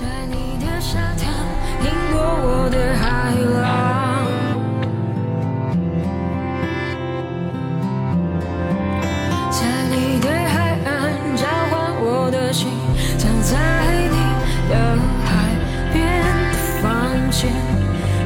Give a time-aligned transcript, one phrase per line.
[0.00, 1.28] 在你的沙滩，
[1.84, 4.24] 赢过我的海浪。
[9.50, 9.58] 在
[9.90, 12.70] 你的海岸交换我的心，
[13.18, 13.58] 藏在
[14.08, 14.16] 你
[14.70, 14.96] 的
[15.26, 15.28] 海
[15.92, 16.00] 边
[16.80, 17.52] 房间。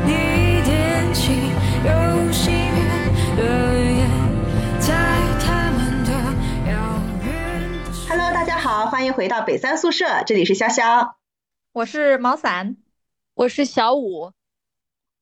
[0.07, 1.51] 你点起
[1.85, 1.91] 有
[2.31, 2.87] 熄灭
[3.37, 3.43] 的
[3.91, 4.09] 烟，
[4.79, 4.95] 在
[5.45, 6.13] 他们的
[6.71, 6.73] 遥
[7.25, 7.35] 远
[7.85, 11.14] 的 Hello，大家好，欢迎回到北三宿舍，这里是潇潇。
[11.75, 12.77] 我是毛伞，
[13.35, 14.31] 我是小五，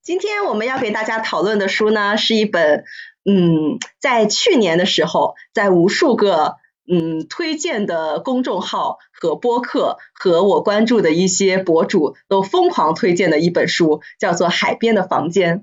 [0.02, 2.84] 今天我们要给大家讨论的书呢，是一本
[3.24, 6.56] 嗯，在去年的时候，在无数个
[6.86, 15.60] 嗯推荐的公众号和播客和我关注的一些博主都疯狂推荐的一本书，叫做《海边的房间》。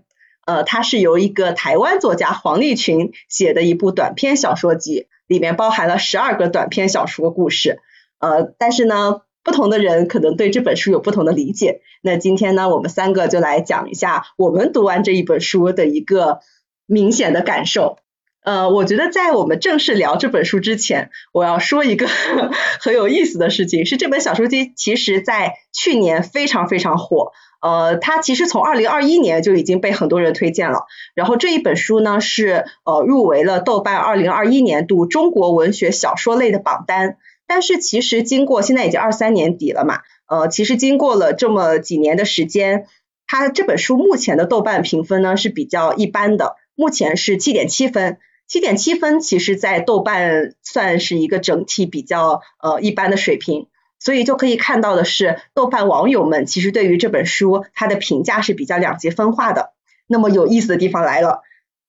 [0.47, 7.79] 呃，它是由一个台湾作家黄立群写的一部短篇小说集，里面包含了十二个短篇小说故事。
[8.17, 11.81] 呃，但是呢，不同的人可能对这本书有不同的理解。
[12.01, 16.39] 那今天呢，我们三个就来讲一下我们读完这一本书的一个
[16.85, 17.97] 明显的感受。
[18.41, 22.07] 呃，我觉得在我们正式聊这本书之前，我要说一个
[22.79, 27.33] 很有意思的事情，是这本小说集其实在去年非常非常火。
[27.61, 30.85] 呃，它其实从二零二一年就已经被很多人推荐了。
[31.13, 37.17] 然后这一本书呢是呃入围了豆瓣二零二一年度中国文学小说类的榜单。
[37.49, 42.85] 但是其实经过现在已经二三年底了嘛，呃，其实经过了这么几年的时间，
[43.25, 53.65] 它这本书目前的豆瓣评分呢是比较一般的，目前是七点七分，七点七分其实在豆瓣算是一个整体比较呃一般的水平，
[53.97, 59.73] 所以就可以看到的是，豆瓣网友们其实对于这本书它的评价是比较两极分化的。
[60.05, 61.41] 那么有意思的地方来了，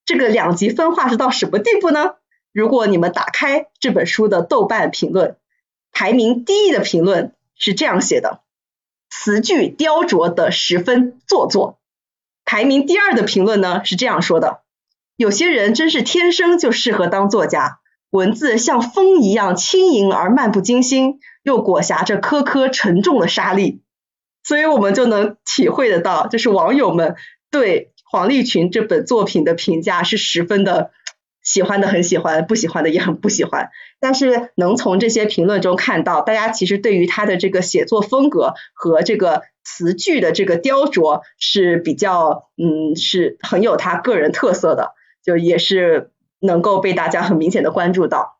[0.06, 2.14] 这个两极分化是到什么地步呢？
[2.50, 5.36] 如果你们打开这本书的豆瓣评论，
[5.92, 8.40] 排名第一的评论是这样写的：
[9.10, 11.78] 词句雕琢的十分做作。
[12.44, 14.62] 排名第二的评论呢是这样说的：
[15.16, 17.80] 有些人真是天生就适合当作家，
[18.10, 23.82] 文字像风一样轻盈而漫不经心，又裹挟着颗颗沉重的沙粒。
[24.42, 27.16] 所以我们就能体会得到，就是网友们
[27.50, 30.92] 对黄立群这本作品的评价是十分的。
[31.42, 33.70] 喜欢的很喜欢，不喜欢的也很不喜欢。
[33.98, 44.92] 但是能从这些评论中看到，大家其实对于他的这个写作风格和这个词句的这个雕琢是比较，嗯，是很有他个人特色的，
[45.24, 48.38] 就也是能够被大家很明显的关注到。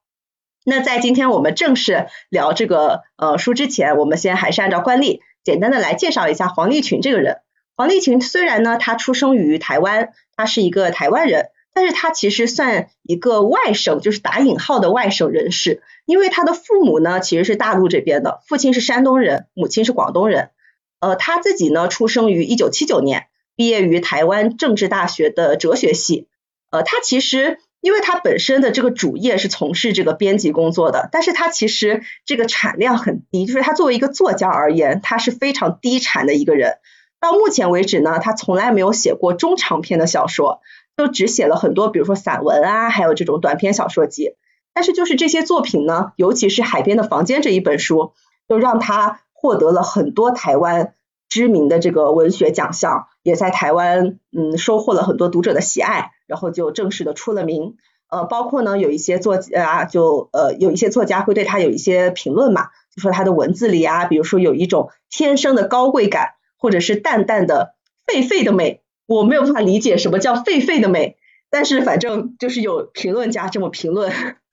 [0.64, 7.38] 那在今天我们正式聊这个呃书之前，我们先还是按照惯例，简单的来介绍一下黄立群这个人。
[7.76, 11.46] 黄立群虽然呢，他出生于台湾，他是一个台湾人。
[11.72, 20.50] 但是他其实算一个外省，就是打引号的外省人士，因为他的父母呢其实是大陆这边的，父亲是山东人，母亲是广东人。
[20.98, 26.28] 呃，他自己呢出生于一九七九年，毕业于台湾政治大学的哲学系。
[26.70, 36.74] 呃，他其实因为他本身的这个主业是从事这个编辑工作的，但是他其实这个产量很低，就是他作为一个作家而言，他是非常低产的一个人。
[37.20, 40.60] 到目前为止呢，他从来没有写过中长篇的小说。
[41.00, 44.34] 就只写了很多，比如说散文啊，还有这种短篇小说集。
[44.74, 48.12] 但是就是这些作品呢，尤其是《海边的房间》这一本书，
[48.46, 50.92] 就让他获得了很多台湾
[51.30, 57.76] 知名的这个文学奖项，也在台湾嗯收获了很多读者的喜爱，然后就正式的出了名。
[58.10, 67.74] 呃，包括呢有一些作家就呃有一些作家会对他有一些评论嘛，就说他的文字里啊，比如说有一种天生的高贵感，或者是淡淡的
[68.06, 68.82] 狒狒的美。
[69.10, 71.16] 我没有办法理解什么叫狒狒的美，
[71.50, 74.12] 但是反正就是有评论家这么评论。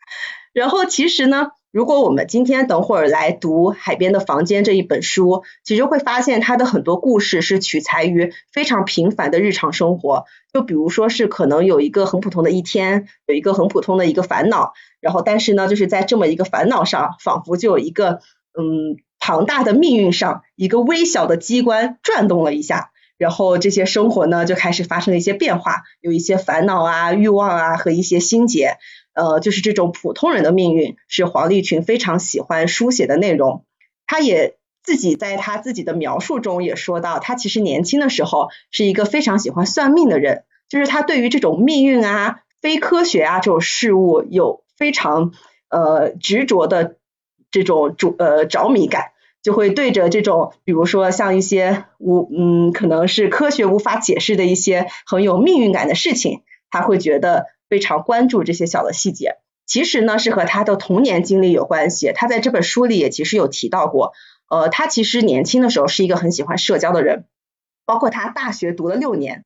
[0.51, 10.25] 然后其实呢，如果我们今天等会儿来读《海边的房间》这一本书，其实会发现它的很多故事是取材于非常平凡的日常生活。
[10.51, 18.21] 就比如说是可能有一个很普通的一天，有一个很普通的一个烦恼，然后但是呢，就是在这么一个烦恼上，仿佛就有一个
[18.59, 22.89] 嗯庞大的命运上一个微小的机关转动了一下。
[23.17, 28.77] 然后这些生活呢就开始发生了一些变化，有一些烦恼啊、欲望啊和一些心结，
[29.13, 33.65] 呃，就是这种普通人的命运是黄立群非常喜欢书写的内容。
[34.05, 45.33] 他也自己在他自己的描述中也说到，他其实年轻的时候是一个非常喜欢算命的人，就是他对于这种命运啊、非科学啊这种事物有非常
[45.69, 46.95] 呃执着的
[47.51, 49.11] 这种主呃着迷感。
[49.47, 59.37] 就会对着这种，比如说像一些无嗯，可能是科学无法解释的一些很有命运感的事情，他会觉得非常关注这些小的细节。
[59.65, 62.11] 其实呢，是和他的童年经历有关系。
[62.13, 64.11] 他在这本书里也其实有提到过，
[64.49, 67.23] 呃，他其实年轻的时候是一个很喜欢社交的人，
[67.85, 69.45] 包括他大学读了六年，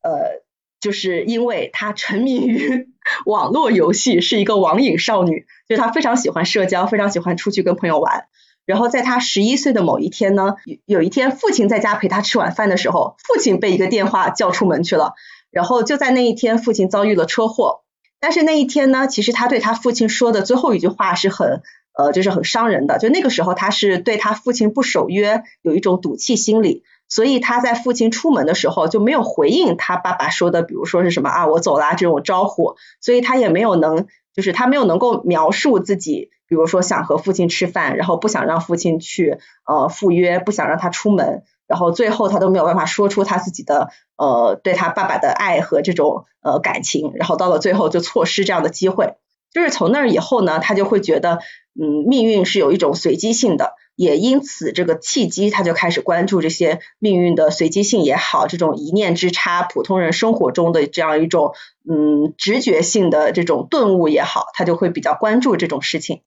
[0.00, 0.40] 呃，
[0.80, 2.88] 就是因为他沉迷于
[3.26, 8.28] 网络游戏，是一个网瘾少女，就是他非常喜欢社交，非常喜欢出去跟朋友玩。
[8.72, 10.54] 然后在他十一岁的某一天呢，
[10.86, 15.12] 有一天父亲在家陪他吃晚饭的时候，父亲被一个电话叫出门去了。
[15.50, 17.82] 然后就在那一天，父亲遭遇了车祸。
[18.18, 21.60] 但是那一天呢，其实他对他父亲说的最后一句话是很
[21.92, 22.96] 呃，就是很伤人的。
[22.96, 36.30] 就那个时候，他是对他父亲不守约有一种赌气心理，所以他在父亲出门的时候就没有回应他爸爸说的，比如说是什么啊，我走啦这种招呼，所以他也没有能，就是他没有能够描述自己。
[36.52, 43.88] 比如说想和父亲吃饭，然后不想让父亲去呃赴约，不想让他出门，然后最后他都没有办法说出他自己的
[44.18, 49.14] 呃对他爸爸的爱和这种呃感情，然后到了最后就错失这样的机会。
[49.50, 51.38] 就是从那儿以后呢，他就会觉得
[51.74, 61.54] 嗯命运是有一种随机性的，也因此这个契机他就开始关注这些命运的随机性也好，这种一念之差，普通人生活中的这样一种
[61.88, 66.20] 嗯直觉性的这种顿悟也好，他就会比较关注这种事情。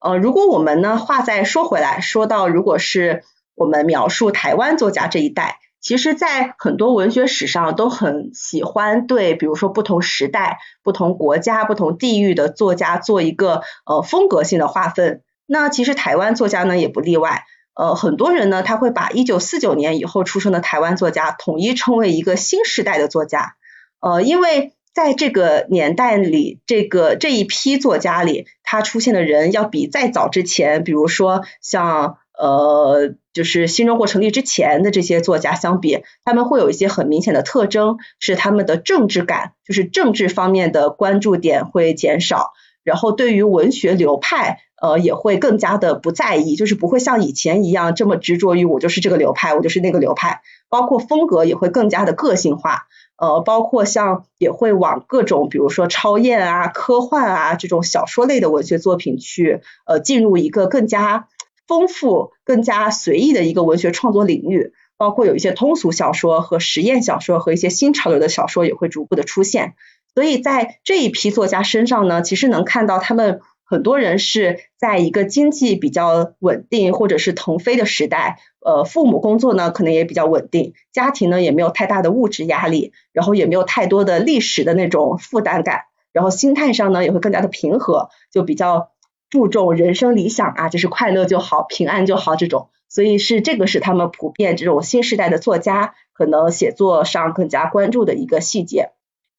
[0.00, 3.22] 呃，如果我们呢话再说回来，说到如果是
[3.54, 15.22] 我们描述台湾作家这一代，其实，在很多文学史上都很喜欢对，比如说不同时代、不同国家、不同地域的作家做一个呃风格性的划分。
[15.46, 17.44] 那其实台湾作家呢也不例外。
[17.74, 23.54] 呃，很多人呢他会把一九四九年以后出生的台湾作家统一称为一个新时代的作家。
[24.00, 42.52] 呃，因为在这个年代里，这个这一批作家里，他出现的人要比再早之前，比如说像呃，就是新中国成立之前的这些作家相比，他们会有一些很明显的特征，是他们的政治感，就是政治方面的关注点会减少，
[42.82, 50.40] 然后对于文学流派，呃，也会更加的不在意，就是不会像以前一样这么执着于我就是这个流派，我就是那个流派，
[50.70, 52.86] 包括风格也会更加的个性化。
[53.20, 61.28] 呃，包括像也会往各种，比如说超验啊、科幻啊这种小说类的文学作品去，呃，进入一个更加
[61.68, 64.72] 丰富、更加随意的一个文学创作领域。
[64.96, 69.74] 包括有一些通俗小说和实验小说和一些新潮流的小说也会逐步的出现。
[70.14, 73.40] 所以在这一批作家身上呢，其实能看到他们。
[73.70, 85.82] 很多人是在一个经济比较稳定或者是腾飞的时代，呃，父母工作呢可能也比较稳定，家庭呢也没有太大的物质压力，然后也没有太多的历史的那种负担感，
[86.12, 88.90] 然后心态上呢也会更加的平和，就比较
[89.28, 98.90] 注重人生理想啊，就是快乐就好，平安就好这种，所以是这个是他们普遍这种新时代的作家可能写作上更加关注的一个细节。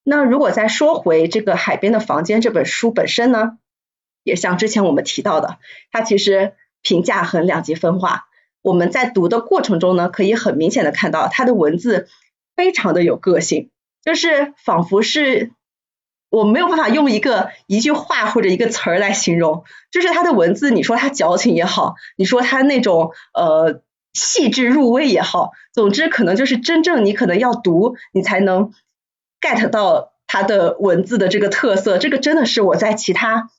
[0.06, 3.57] 那如果再说回这个《海边的房间》这本书本身呢？
[4.23, 5.57] 也像之前我们提到的，
[5.91, 8.25] 它其实评价很两极分化。
[8.62, 12.07] 我们在读的过程中呢，可以很明显的看到它的文字
[12.56, 13.71] 非常的有个性，
[14.06, 15.51] 就是仿佛是
[16.29, 23.81] 我没有办法用一个一句话或者一个词儿来形容，就是它的文字，你说它矫情也好，你说它那种呃
[24.13, 28.71] 细致入微也好，总之可能就是真正你可能要读，你才能
[29.41, 31.97] get 到它的文字的这个特色。
[31.97, 33.50] 这个真的是我在其他。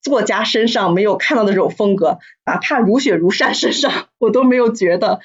[0.00, 5.20] 作家身上没有看到的这种风格，哪怕如雪如山身上， 我都没有觉得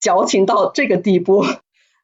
[0.00, 1.44] 矫情到这个地步。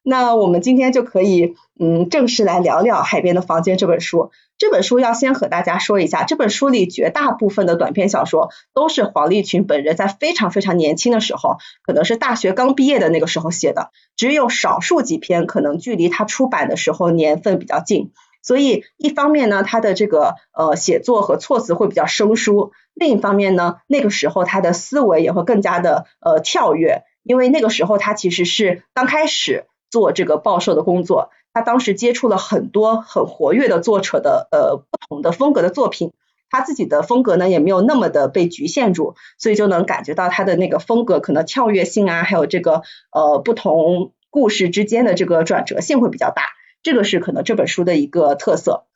[0.03, 4.31] 那我们今天就可以嗯正式来聊聊《海边的房间》这本书。
[4.57, 18.11] 这本书要先和大家说一下，这本书里绝大部分的短篇小说都是黄立群本人在非常非常年轻的时候，可能是大学刚毕业的那个时候写的，只有少数几篇可能距离他出版的时候年份比较近。
[18.43, 36.13] 所以一方面呢，他的这个呃写作和措辞会比较生疏；另一方面呢，那个时候他的思维也会更加的呃跳跃，因为那个时候他其实是刚开始做这个报社的工作，他当时接触了很多很活跃的作者的呃不同的风格的作品，
[36.49, 46.45] 他自己的风格呢也没有那么的被局限住，所以就能感觉到他的那个风格可能跳跃性啊，还有这个呃不同故事之间的这个转折性会比较大。
[46.89, 48.87] 这个是可能这本书的一个特色，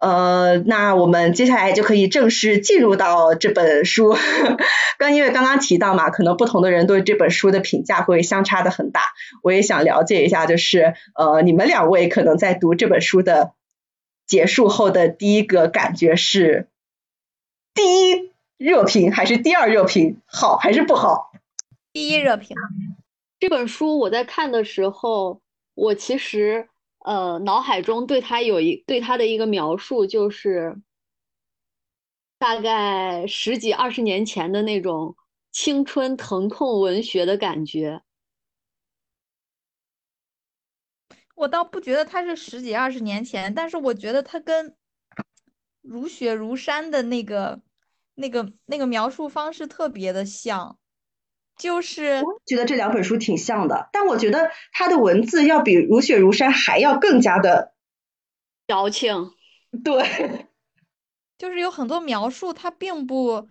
[0.00, 4.16] 呃，那我们接下来就可以正式进入到这本书。
[4.98, 9.12] 刚因为刚刚提到嘛，可能不同的人对这本书的评价会相差的很大，
[9.44, 13.52] 我也想了解一下，就是呃，你们两位可能在读这本书的
[14.26, 16.66] 结束后的第一个感觉是
[17.74, 21.30] 第一热评还是第二热评，好还是不好？
[21.92, 22.56] 第一热评。
[23.38, 25.40] 这本书我在看的时候，
[25.76, 26.66] 我其实。
[27.04, 30.80] 呃，脑海中对他有一对他的一个描述，就是
[32.38, 35.14] 大概十几二十年前的那种
[35.50, 38.02] 青春疼痛文学的感觉。
[41.34, 44.70] 我倒不觉得他是十几二十年前，但是我觉得他跟
[45.82, 47.60] 《如雪如山》的那个、
[48.14, 50.78] 那个、那个描述方式特别的像，
[51.56, 57.74] 就是我觉得这两本书挺像的，但我觉得它的文字要比《如雪如山》还要更加的
[58.66, 59.32] 矫情。
[59.82, 60.48] 对，
[61.38, 63.48] 就是有很多描述，它并不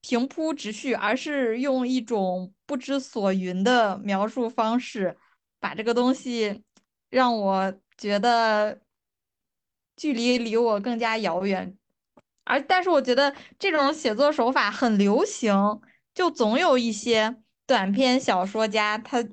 [0.00, 5.16] 平铺直叙，而是用一种不知所云的描述方式。
[5.60, 6.62] 把这个东西
[7.10, 8.80] 让我觉得
[9.96, 11.76] 距离离我更加遥远，
[12.44, 15.52] 而但是我觉得这种写作手法很流行，
[16.18, 19.24] 就总有一些短篇小说家，他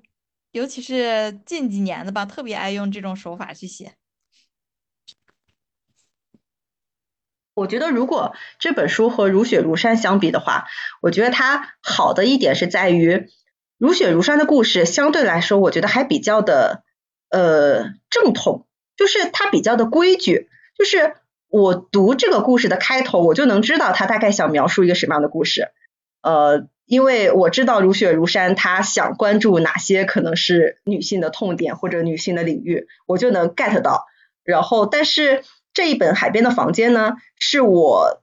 [0.51, 3.94] 尤其是近几年的吧，特别爱用这种手法去写。
[7.56, 10.68] 我觉得如果这本书和《如雪如山》相比的话，
[11.01, 13.32] 我觉得它好的一点是在于。
[13.80, 16.84] 如雪如山的故事相对来说，我觉得还比较的
[17.30, 20.51] 呃正统，就是它比较的规矩。
[20.77, 21.15] 就是
[21.48, 25.72] 我读这个故事的开头，我就能知道他大概想描述一个什么样的故事。
[26.22, 34.06] 呃，因为我知道如雪如山他想关注哪些可能是女性的痛点或者女性的领域，我就能 get 到。
[34.44, 38.22] 然后，但是这一本《海边的房间》呢，是我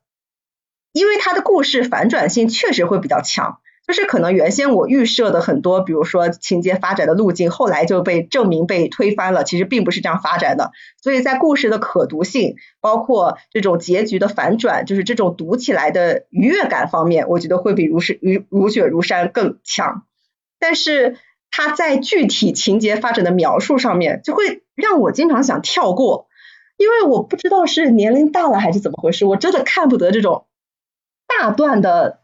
[0.92, 3.61] 因为它的故事反转性确实会比较强。
[3.84, 10.70] 就是可能原先我预设的很多，比如说情节发展的路径，后来就被证明被推翻了，其实并不是这样发展的。
[11.02, 20.04] 所以在故事的可读性，包括这种结局的反转，就是这种读起来的愉悦感方面，我觉得会比如是如如雪如山更强。
[20.60, 21.16] 但是
[21.50, 26.28] 它在具体情节发展的描述上面，就会让我经常想跳过，
[26.76, 30.46] 因为我不知道是年龄大了还是怎么回事，我真的看不得这种
[31.26, 32.21] 大段的。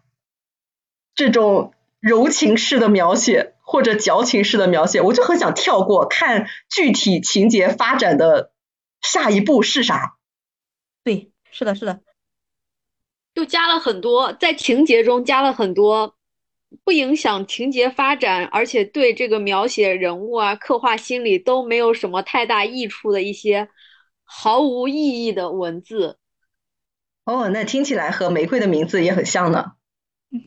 [1.18, 8.52] 这种柔情式的描写或者矫情式的描写，我就很想跳过，看具体情节发展的
[9.00, 10.14] 下一步是啥。
[11.02, 11.98] 对，是的，是的，
[13.34, 16.14] 就加了很多在情节中加了很多
[16.84, 23.68] 不影响情节发展，而且对这个描写人物啊、刻画心理都没有什么太大益处的一些
[24.22, 26.16] 毫无意义的文字。
[27.24, 29.72] 哦，那听起来和玫瑰的名字也很像呢。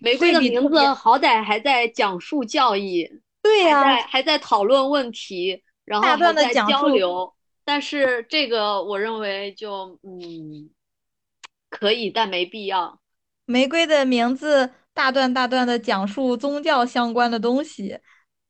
[0.02, 3.10] 玫瑰的名字好歹还在讲述教义，
[3.42, 7.34] 对呀，还在还在讨论问题，然后还在交流。
[7.64, 10.70] 但是这个我认为就嗯
[11.70, 13.00] 可以，但没必要。
[13.46, 18.00] 玫瑰的名字大段大段的讲述宗教相关的东西，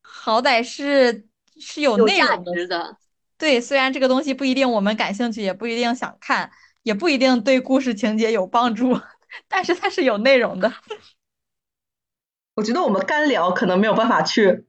[0.02, 1.26] 好歹是
[1.58, 2.96] 是有内容的。
[3.38, 6.50] 对，虽然这个东西不一定我们感兴趣，也不一定想看，
[6.82, 8.98] 也不一定对故事情节有帮助，
[9.48, 10.72] 但是它是有内容的。
[12.54, 14.66] 我觉得我们干聊可能没有办法去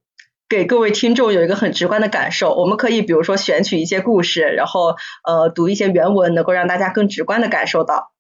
[0.47, 2.53] 给各位听众有一个很直观的感受。
[2.55, 8.13] 我们可以比如说选取一些故事，然后呃读一些原文，能够让大家更直观的感受到。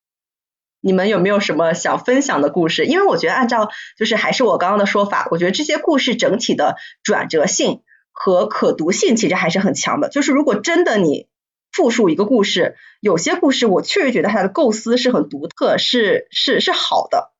[0.81, 2.85] 你们有没有什么想分享的故事？
[2.85, 10.09] 因为我觉得按照就是还是我刚刚的说法，我觉得这些故事整体的转折性和可读性其实还是很强的。
[10.09, 11.29] 就是如果真的你
[11.71, 17.32] 复述一个故事，有些故事我确实觉得它的构思是很独特，是是是好的。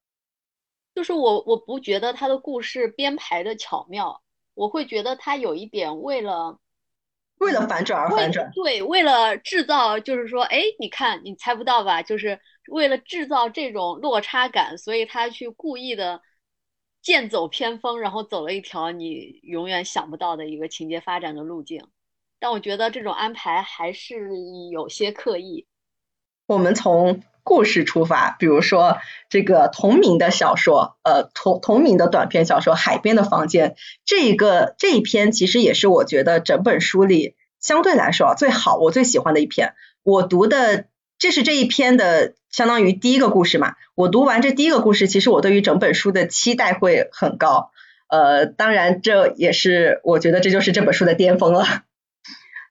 [0.96, 4.22] 就是我，我不觉得他的故事编排的巧妙，
[4.54, 6.60] 我会觉得他有一点为了
[7.40, 12.04] 为了反转而反转，对，为了制造，就是说，哎，你看，你猜不到吧？
[12.04, 16.22] 就是为了制造这种落差感，所以他去故意的
[17.02, 21.84] 剑走偏锋，然后走了一条你永远想不到的一个情节发展的路径。
[22.40, 24.30] 但我觉得这种安排还是
[24.72, 25.66] 有些刻意。
[26.46, 27.20] 我们从。
[27.44, 28.98] 故事出发，比如说
[29.30, 33.72] 这个同名的小说，呃，同同名的短篇小说《海边的房间》，
[34.06, 39.74] 这一个这一篇其实也是我觉得整本书里相对来说最好，我最喜欢的一篇。
[40.04, 40.86] 我读的
[41.20, 43.76] 这是这一篇的相当于第一个故事嘛。
[43.94, 47.72] 我读完这第一个故事，其实我对于整本书的期待会很高。
[48.08, 51.66] 呃，当然这也是我觉得这就是这本书的巅峰了。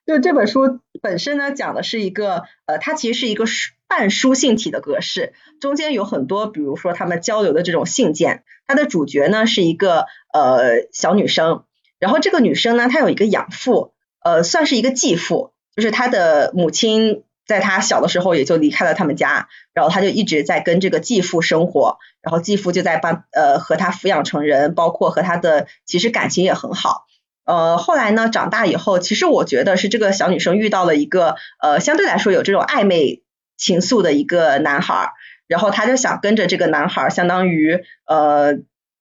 [0.06, 3.72] 就这本书本身呢，讲的是一个呃，它其实是一个书。
[3.94, 8.42] 半书信体的格式，中间有很多，比如说他们交流的这种信件。
[8.66, 11.64] 它的主角呢是一个呃小女生，
[11.98, 13.92] 然后这个女生呢她有一个养父，
[14.24, 27.04] 呃算是一个继父，就是她的母亲在她小的时候也就离开了他们家，然后她就一直在跟这个继父生活，然后继父就在帮呃和她抚养成人，包括和她的其实感情也很好。
[27.44, 33.21] 呃后来呢长大以后，其实我觉得是这个小女生遇到了一个呃相对来说有这种暧昧。
[33.62, 35.12] 情愫的一个男孩，
[35.46, 38.54] 然后他就想跟着这个男孩，相当于呃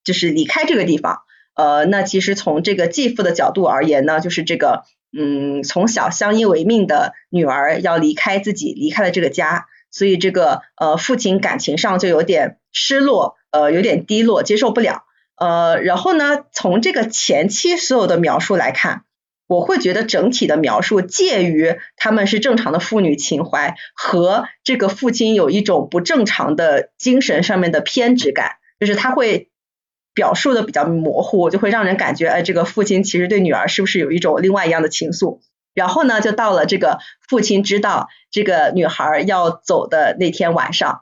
[0.04, 1.22] 就是离开这个地方。
[1.56, 4.84] 呃，那其实从这个继父的角度而言呢，就是这个
[5.18, 15.04] 嗯，从小相依为命的女儿要离开自己，离开了这个家，所以这个呃父亲感情上就有点失落，呃，有点低落，接受不了。
[15.36, 19.04] 呃，然后呢，从这个前期所有的描述来看，
[19.52, 29.50] 我会觉得整体的描述介于他们是正常的父女情怀和这个父亲有一种不正常的精神上面的偏执感，就是他会
[30.14, 35.42] 表述的比较模糊，就会让人感觉，哎，这个父亲其实对女儿是不是有一种另外一样的情愫？
[35.74, 41.02] 然后呢，就到了这个父亲知道这个女孩要走的那天晚上，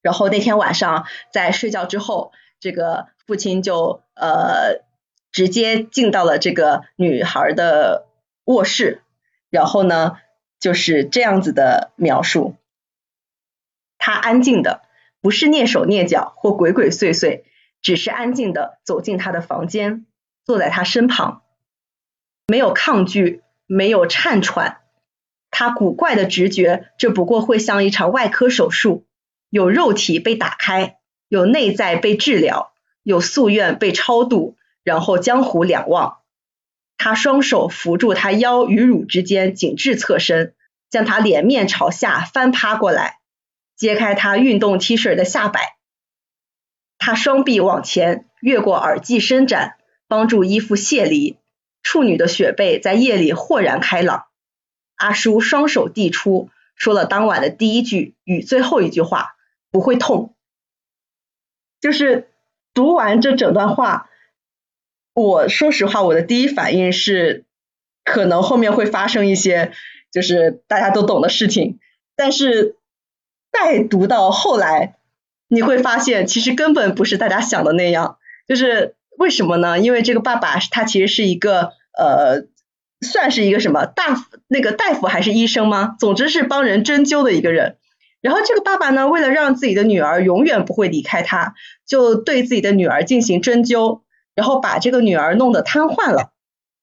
[0.00, 3.08] 然后那天晚上在睡觉之后，这个。
[3.26, 4.85] 父亲就呃
[5.32, 8.06] 直接进到了这个女孩的
[8.44, 9.02] 卧室，
[9.50, 10.16] 然后呢
[10.58, 12.56] 就是这样子的描述，
[13.98, 14.82] 他安静的，
[15.20, 17.42] 不是蹑手蹑脚或鬼鬼祟祟，
[17.82, 20.06] 只是安静的走进他的房间，
[20.44, 21.42] 坐在他身旁，
[22.46, 24.80] 没有抗拒，没有颤喘，
[25.50, 29.04] 他古怪的直觉，这不过会像一场外科手术，
[29.50, 32.72] 有肉体被打开，有内在被治疗。
[33.02, 34.56] 有夙愿被超度，
[34.86, 36.18] 然后江湖两忘。
[36.96, 40.54] 他双手扶住他腰与乳之间，紧致侧身，
[40.88, 43.18] 将他脸面朝下翻趴过来，
[43.74, 45.76] 揭开他运动 T 恤的下摆。
[46.98, 49.76] 他双臂往前，越过耳际伸展，
[50.06, 51.36] 帮助衣服卸离。
[51.82, 54.26] 处女的雪背在夜里豁然开朗。
[54.94, 59.34] 阿叔双手递出，说了当晚的第一句与最后一句话：
[59.72, 60.36] 不会痛。
[61.80, 62.30] 就是。
[62.74, 64.10] 读完这整段话，
[65.16, 67.46] 我说实话，我的第一反应是，
[68.04, 69.72] 可能后面会发生一些
[70.12, 71.78] 就是大家都懂的事情，
[72.16, 72.76] 但是
[73.50, 74.96] 再读到后来，
[75.48, 78.18] 你会发现其实根本不是大家想的那样。
[78.46, 79.78] 就是为什么呢？
[79.78, 82.44] 因为这个爸爸他其实是一个呃，
[83.00, 85.96] 算是一个什么大，那个大夫还是医生吗？
[85.98, 87.78] 总之是帮人针灸的一个人。
[88.20, 91.54] 然后这个爸爸呢，为了让自己的女儿永远不会离开他，
[91.86, 94.02] 就对自己的女儿进行针灸，
[94.36, 96.30] 然后把这个女儿弄得瘫痪了。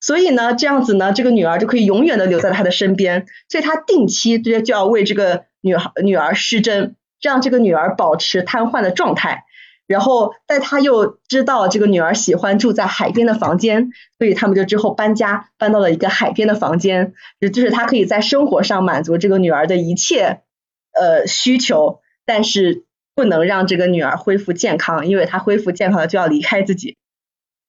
[0.02, 3.26] 所以呢，这样子呢，这个女儿就可以永远的留在他的身边。
[3.48, 9.46] 所以他定期就就要为这个女孩女儿施针，让这个女儿保持瘫痪的状态。
[9.88, 20.42] 然后，但他又知道这个女儿喜欢住在海边的房间，所以他们就之后搬家，搬到了一个海边的房间，就是他可以在生活上满足这个女儿的一切。
[20.94, 22.86] 呃，需求，但是
[23.16, 26.98] 不能让这个女儿恢复健康，因为她恢复健康了就要离开自己。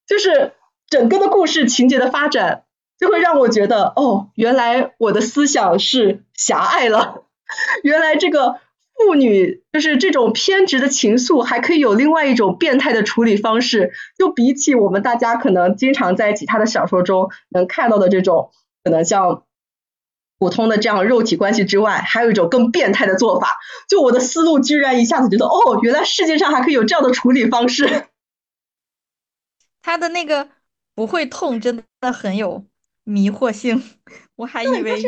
[0.07, 0.53] 就是
[0.89, 2.63] 整个的故事情节的发展，
[2.99, 7.23] 就会让我觉得，哦，原来我的思想是狭隘了，
[7.83, 8.59] 原来这个
[8.97, 13.91] 妇女就是这种偏执的情愫，还可以有另外一种变态的处理方式。
[14.17, 18.51] 就比起我们大家可能经常在其他的小说中能看到的这种，
[18.83, 19.43] 可能像。
[20.37, 23.57] 普通的这样肉体关系之外，还有一种更变态的做法。
[23.87, 28.03] 就我的思路居然一下子觉得，哦，原来世界上还可以有这样的处理方式。
[29.85, 30.49] 他的那个
[30.95, 32.65] 不会痛，真的很有
[33.03, 33.83] 迷惑性。
[34.35, 35.07] 我还以为就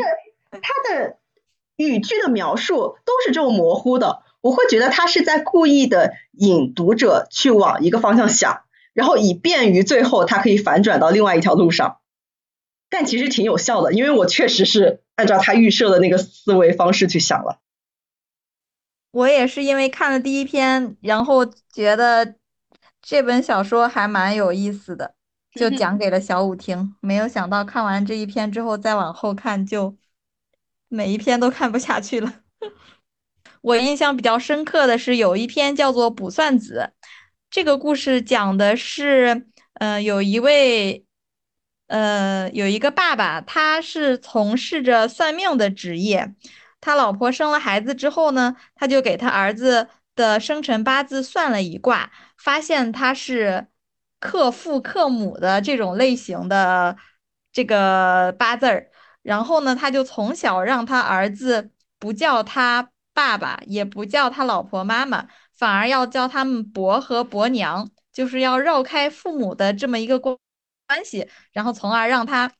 [0.52, 1.18] 他的
[1.74, 8.62] 语句的描述都是这种模糊的，我会觉得他是在故意的引读者去往一个方向想，
[8.92, 11.98] 然后以便于最后他可以反转到另外一条路上。
[12.88, 17.58] 但其实挺有效的，因为我确实是按照他预设的那个思维方式去想了。
[19.10, 22.36] 我也是因为看了第一篇，然后觉得
[23.10, 25.14] 这本小说还蛮有意思的，
[25.52, 26.94] 就讲给了小五听。
[27.00, 29.96] 没有想到看完这一篇之后，再往后看，就
[30.88, 32.30] 每一篇都看不下去了。
[33.62, 36.92] 我印象比较深刻的是有一篇叫做《卜算子》，
[37.48, 41.06] 这个故事讲的是，呃，有一位。
[41.86, 46.34] 呃，有一个爸爸，他是从事着算命的职业。
[46.82, 53.68] 他老婆生了孩子之后呢，他就给他儿子的生辰八字算了一卦，发现他是
[54.20, 56.96] 克父克母的这种类型的
[57.52, 58.90] 这个八字儿。
[59.22, 70.36] 然后呢，他就从小让他儿子不叫他爸爸，也不叫他老婆妈妈，反而要叫他们伯和伯娘，就是要绕开父母的这么一个关。
[70.90, 72.50] 关系，然后从而让他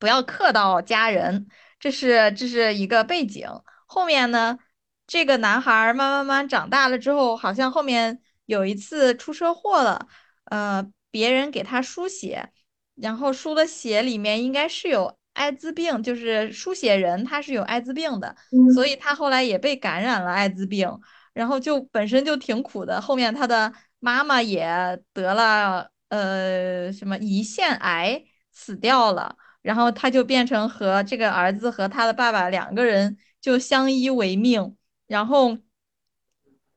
[0.00, 1.46] 不要克到家人，
[1.78, 3.48] 这是这是一个背景。
[3.86, 4.58] 后面呢，
[5.06, 10.08] 这个男孩慢慢慢长大了之后，好像后面有一次出车祸了，
[10.46, 12.50] 呃，别人给他输血，
[12.96, 18.34] 然后输的血里面应该是有艾滋病，就是输血人他是有艾滋病的，
[18.74, 20.90] 所以他后来也被感染了艾滋病，
[21.34, 23.00] 然后就本身就挺苦的。
[23.00, 23.72] 后面他的。
[23.98, 24.68] 妈妈也
[25.14, 35.56] 得了呃什么胰腺癌死掉了，然后他就变成和这个儿子和他的爸爸两个人就相依为命，然后。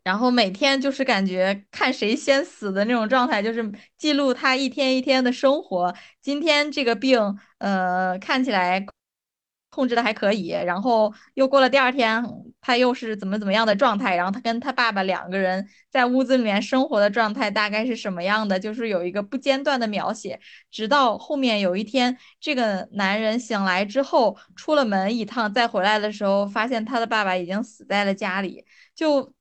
[0.10, 5.94] 然后每天就是感觉看谁先死的那种状态，就是记录他一天一天的生活。
[6.20, 8.84] 今天这个病，呃，看起来
[9.70, 12.24] 控制的还可以，然后又过了第二天，
[12.60, 14.16] 他又是怎么怎么样的状态？
[14.16, 18.60] 然后他跟他爸爸两个人在屋子里面生活的状态大概是什么样的？
[18.60, 20.40] 就是有一个不间断的描写，
[20.72, 29.32] 直到后面有一天，这个男人醒来之后，出了门一趟，再回来的时候，发现他的爸爸已经死在了家里，就。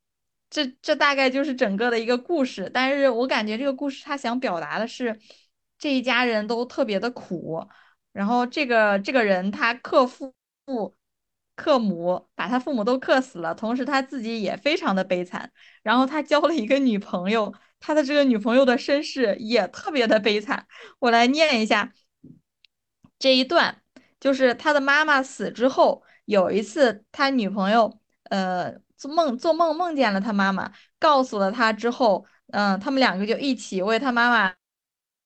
[0.51, 5.19] 这这大概就是整个的一个故事，但是我感觉这个故事他想表达的是
[5.79, 7.67] 这一家人都特别的苦，
[8.13, 10.33] 然后这个这个人他克父
[10.65, 10.97] 父
[11.55, 20.67] 克母，把他父母都克死了，同时他自己也非常的悲惨，然后他交了一个女朋友，他的这个女朋友的身世也特别的悲惨，
[21.01, 21.93] 我来念一下
[23.19, 23.83] 这一段，
[24.19, 28.81] 就是他的妈妈死之后，有一次他女朋友呃。
[28.99, 34.55] 做梦做梦梦见了他妈妈，告诉了他之后，嗯，他们两个就一起为他妈妈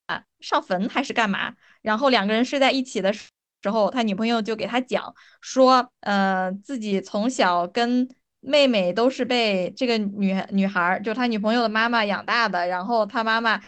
[0.07, 1.55] 啊上坟还是干嘛？
[1.81, 3.31] 然后两个人睡在一起的时
[3.71, 8.09] 候，他女朋友就给他讲说，呃，自己从小跟
[8.41, 13.61] 妹妹都是被这个女女孩，就他女朋友的妈妈养大的，然后他妈妈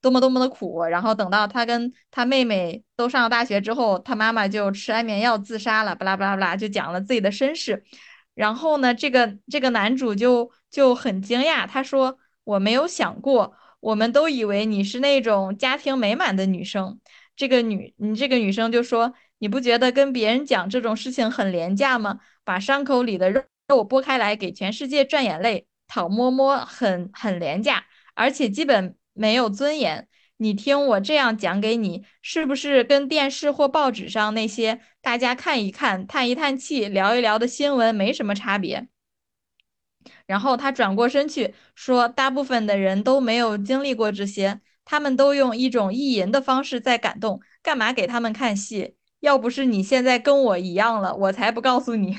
[0.00, 7.84] 多么多么的苦，然后等到他跟他妹妹都上了大学之后，他妈妈就吃安眠药自杀了，巴拉巴拉巴拉，就讲了自己的身世。
[8.34, 16.98] 然后呢，这个这个男主就就很惊讶，他说：“我没有想过，我们都以为你是那种家庭美满的女生。”
[17.36, 22.18] 这个女，你这个女生就说：“你不觉得跟别人讲这种事情很廉价吗？
[22.44, 38.88] 把伤口里的肉肉剥开来给全世界赚眼泪，讨摸摸，很很廉价，而且基本没有尊严。”你听我这样讲给你，是不是跟电视或报纸上那些大家看一看、叹一叹气、聊一聊的新闻没什么差别？
[40.26, 47.40] 然后他转过身去说：“大部分的人都没有经历过这些，他们都用一种意淫的方式在感动。
[47.62, 48.96] 干嘛给他们看戏？
[49.20, 52.18] 要不是你现在跟我一样了，我才不告诉你。”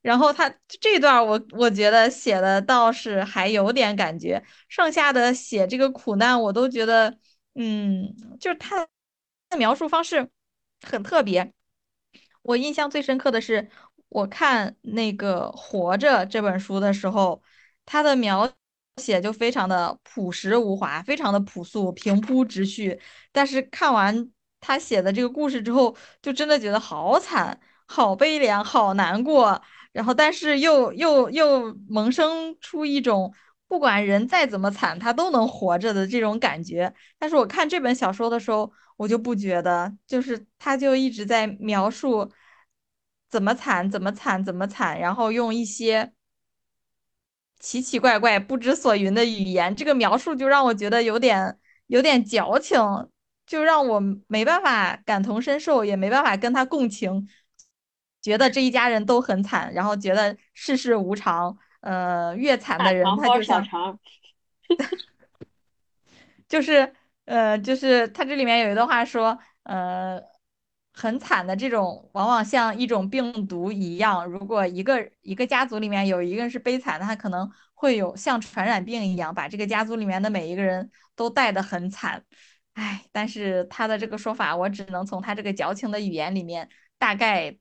[0.00, 7.18] 然后他这段我我觉得写的倒是还有点感觉，剩下的写这个苦难我都觉得。
[7.54, 8.86] 嗯，就是他
[9.50, 10.28] 的描述方式
[10.82, 11.52] 很特别。
[12.42, 13.70] 我印象最深刻的是，
[14.08, 17.42] 我看那个《活着》这本书的时候，
[17.86, 18.50] 他的描
[18.96, 23.00] 写就非常的朴实无华，非常的朴素、平铺直叙。
[23.32, 29.60] 但是看完他写的这个故事之后，就真的觉得好惨、好悲凉、好难过。
[29.92, 33.32] 然后，但是又又又萌生出一种。
[33.74, 36.94] 不管人再怎么惨，他都能活着的这种感觉。
[37.18, 42.30] 但是我看这本小说的时候，我就不觉得，就是他就一直在描述
[43.28, 46.12] 怎么惨，怎么惨，怎么惨，然后用一些
[47.58, 51.58] 奇奇怪怪、不知所云的语言，这个描述就让我觉得有点
[51.88, 52.78] 有点矫情，
[53.44, 57.28] 就让我没办法感同身受，也没办法跟他共情，
[58.22, 61.58] 觉得这一家人都很惨，然后觉得世事无常。
[61.84, 63.62] 呃，越惨的人，他就像，
[66.48, 66.94] 就是
[67.26, 70.18] 呃，就是他这里面有一段话说，呃，
[70.94, 82.24] 很惨的这种，往往像一种病毒一样，如果一个一个家族里面有一个人是悲惨的，他可能会有像传染病一样，把这个家族里面的每一个人都带得很惨。
[82.72, 86.66] 唉，但是他的这个说法，我只能从他这个矫情的语言里面
[86.96, 87.58] 大概。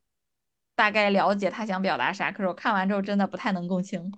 [0.76, 4.12] 大概了解他想表达啥，可是我看完之后真的不太能共情。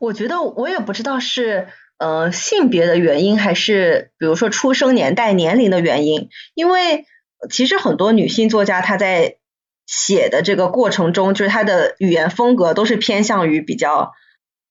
[0.00, 6.28] 我觉得我也不知道是呃性别的原因，还是比如说出生年代、年龄的原因。
[6.54, 7.04] 因为
[7.48, 9.36] 其实很多女性作家她在
[9.86, 14.12] 写的这个过程中，就是她的语言风格都是偏向于比较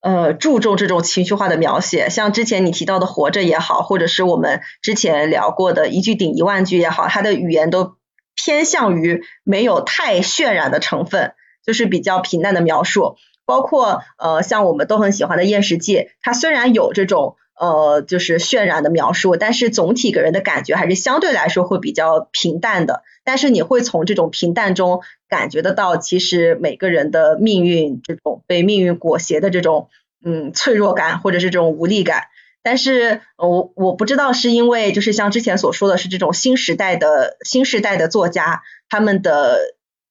[0.01, 2.09] 呃注重这种情绪化的描写。
[2.09, 7.98] 像之前你提到的《活着》也好，或者是我们之前聊过的一句顶一万句也好，她的语言都。
[8.41, 11.33] 偏向于没有太渲染的成分，
[11.65, 13.17] 就是比较平淡的描述。
[13.45, 23.01] 包括呃，像我们都很喜欢的《厌食记》，它虽然有这种呃就是渲染的描述，但是总体给人的感觉还是相对来说会比较平淡的。
[23.23, 29.89] 但是你会从这种平淡中感觉得到，其实每个人的命运这种被命运裹挟的这种
[30.23, 32.25] 嗯脆弱感，或者是这种无力感。
[32.61, 39.59] 但是，我我不知道是因为就是像之前所说的是这种新时代的新时代的作家，他们的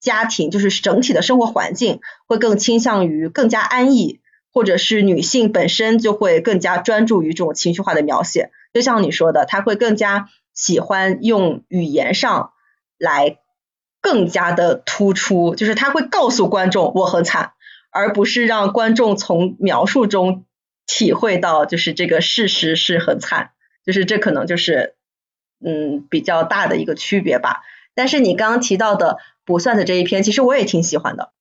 [0.01, 4.21] 家庭就是整体的生活环境会更倾向于更加安逸，
[4.53, 12.53] 或者是女性本身就会更加专注于这种情绪化的描写，就像你说的，她会更加喜欢用语言上
[12.97, 13.39] 来
[14.01, 17.53] 更加的突出，就是她会告诉观众我很惨，
[17.91, 20.45] 而不是让观众从描述中
[20.89, 23.53] 体会到就是这个事实是很惨，
[23.85, 24.97] 就是这可能就是
[25.65, 27.63] 嗯比较大的一个区别吧。
[27.95, 31.33] 但是你刚刚提到的不算的这一篇，其实我也挺喜欢的。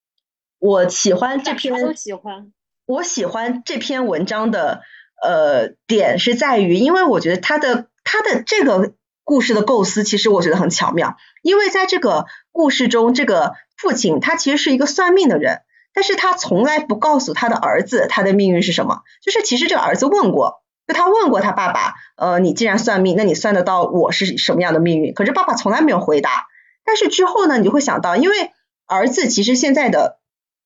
[0.60, 2.52] 我喜欢这篇，都喜欢。
[2.86, 4.82] 我喜欢这篇文章的
[5.24, 11.18] 呃点是在于，因为我觉得他的他的这个故事的构思，其实我觉得很巧妙。
[11.42, 15.62] 因为在这个故事中，这个父亲他其实是一个算命的人，
[15.98, 19.02] 但是他从来不告诉他的儿子他的命运是什么。
[19.24, 25.16] 就是其实这个儿子问过，就他问过他爸爸，呃，你既然算命，那你算得到我是什么样的命运？
[25.16, 26.46] 可是爸爸从来没有回答。
[26.86, 28.52] 但是之后呢，你就会想到，因为
[28.86, 30.20] 儿子其实现在的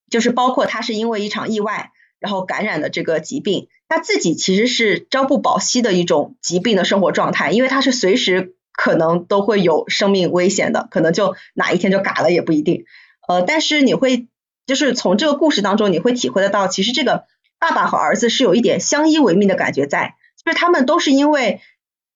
[0.10, 12.84] 就是包括他是因为一场意外，然后感染的这个疾病，他自己其实是朝不保夕的一种疾病的生活状态，因为他是随时可能都会有生命危险的，可能就哪一天就嘎了也不一定。
[13.30, 14.28] 呃，但是你会
[14.66, 17.26] 就是从这个故事当中，你会体会得到，其实这个
[17.60, 21.62] 爸爸和儿子是有一点相依为命的感觉在，就是他们都是因为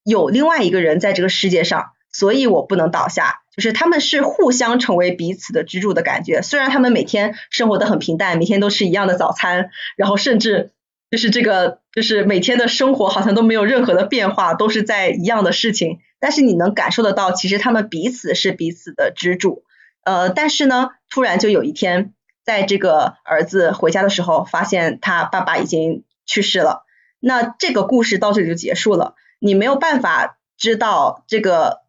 [0.04, 1.92] 有另外一个人在这个世界上。
[2.18, 6.42] 所以我不能倒下，就是他们是互相成为彼此的支柱的感觉。
[6.42, 10.72] 虽然他们每天生活的很平淡，每天都吃一样的早餐，然后甚至
[11.12, 16.00] 就是这个就是每天的生活好像都没有任何的变化，都是在一样的事情。
[16.22, 19.66] 但是你能感受得到，其实他们彼此是彼此的支柱。
[20.06, 22.14] 呃，但是呢，突然就有一天，
[22.46, 26.86] 在这个儿子回家的时候，发现他爸爸已经去世了。
[27.20, 29.16] 那这个故事到这里就结束了。
[29.40, 31.84] 你没有办法知道这个。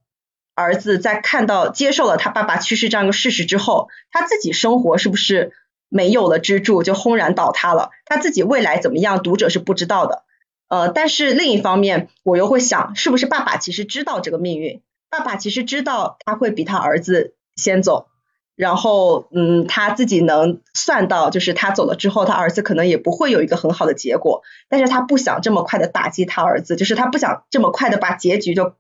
[0.58, 5.52] 儿子在看到接受了他爸爸去世这样一个事实之后，他自己生活是不是
[5.90, 7.90] 没有了支柱就轰然倒塌了？
[8.06, 10.24] 他自己未来怎么样，读者是不知道的。
[10.68, 14.80] 呃，但是另一方面，我又会想，是不是爸爸其实知道这个命运？
[15.10, 18.08] 爸爸其实知道他会比他儿子先走，
[18.56, 24.42] 然后嗯，他自己能算到，就是他走了之后，他儿子可能也不会有一个很好的结果。
[24.68, 28.74] 但是他不想这么快的打击他儿子，就是他不想这么快的把结局就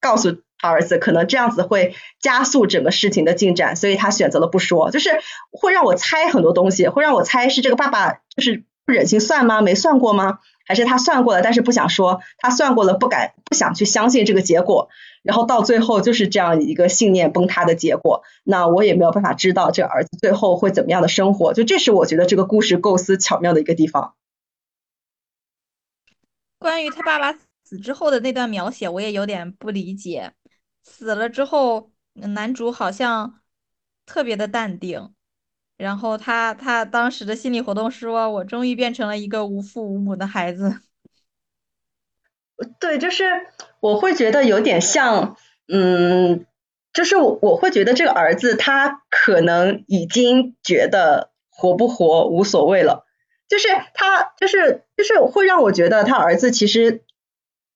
[0.00, 0.38] 告诉。
[0.62, 5.08] 他儿子可能这样子会加速整个事情的进展，所以他选择了不说，就是
[5.50, 9.62] 会让我猜很多东西，会让我猜是这个爸爸就是不忍心算吗？
[9.62, 10.40] 没算过吗？
[10.70, 14.88] 还是他算过了，但是不想说，他算过了不敢不想去相信这个结果，
[15.24, 18.22] 然后到最后就是这样一个信念崩塌的结果。
[18.44, 24.14] 那我也没有办法知道这儿子最后会怎么样的生活，就这是我觉得这个故事构思巧妙的一个地方。
[26.60, 30.30] 关于他爸爸死之后的那段描写，我也有点不理解。
[30.84, 33.40] 死了之后，男主好像
[34.06, 35.10] 特别的淡定，
[35.80, 40.80] 然后他他当时的心理活动说，我终于变成了一个无父无母的孩子。
[42.78, 43.24] 对，就是
[43.80, 45.38] 我会觉得有点像，
[45.72, 46.44] 嗯，
[46.92, 53.06] 就是我我会觉得这个儿子他可能已经觉得活不活无所谓了，
[53.48, 57.04] 就是他就是就是会让我觉得他儿子其实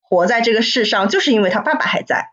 [0.03, 2.33] 活在这个世上，就是因为他爸爸还在。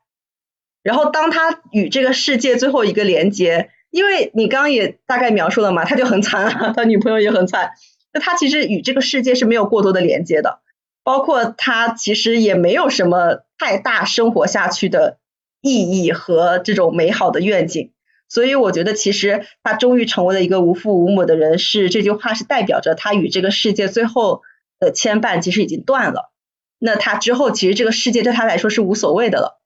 [0.83, 7.73] 然后当他与这个世界最后一个连接，因为你刚刚也大概描述了嘛，他就很惨啊，他女朋友也很惨，
[8.13, 10.61] 那他其实与这个世界是没有过多的连接的，
[11.03, 15.19] 包括他其实也没有什么太大生活下去的
[15.61, 17.91] 意义和这种美好的愿景，
[18.29, 24.41] 所以我觉得其实他终于成为了一个无父无母的人，是这句话是代表着他与这个世界最后
[24.79, 26.31] 的牵绊其实已经断了，
[26.79, 29.61] 那他之后其实这个世界对他来说是无所谓的了。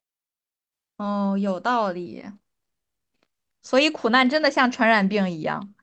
[0.97, 2.25] 哦，有道理。
[3.65, 5.73] 所以苦难真的像传染病一样。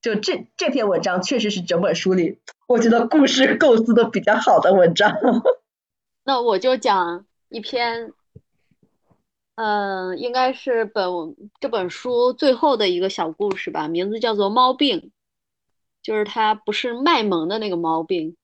[0.00, 2.38] 就这这篇文章确实是整本书里
[2.68, 5.12] 我觉得故事构思的比较好的文章。
[6.22, 8.12] 那我就讲一篇，
[9.56, 11.04] 嗯，应该是本
[11.58, 15.00] 这本书最后的一个小故事吧，名字叫做《猫病》，
[16.04, 18.36] 就是它不是卖萌的那个猫病，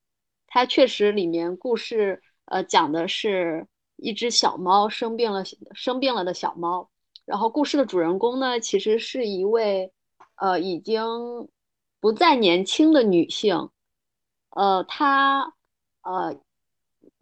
[0.48, 3.68] 它确实里面故事呃讲的是。
[4.02, 5.44] 一只小猫生病了，
[5.74, 6.88] 生病了的小猫。
[7.30, 9.92] 然后故事的主人公呢，其实是一位
[10.34, 11.48] 呃已经
[12.00, 13.70] 不再年轻的女性。
[14.50, 15.54] 呃，她
[16.02, 16.36] 呃，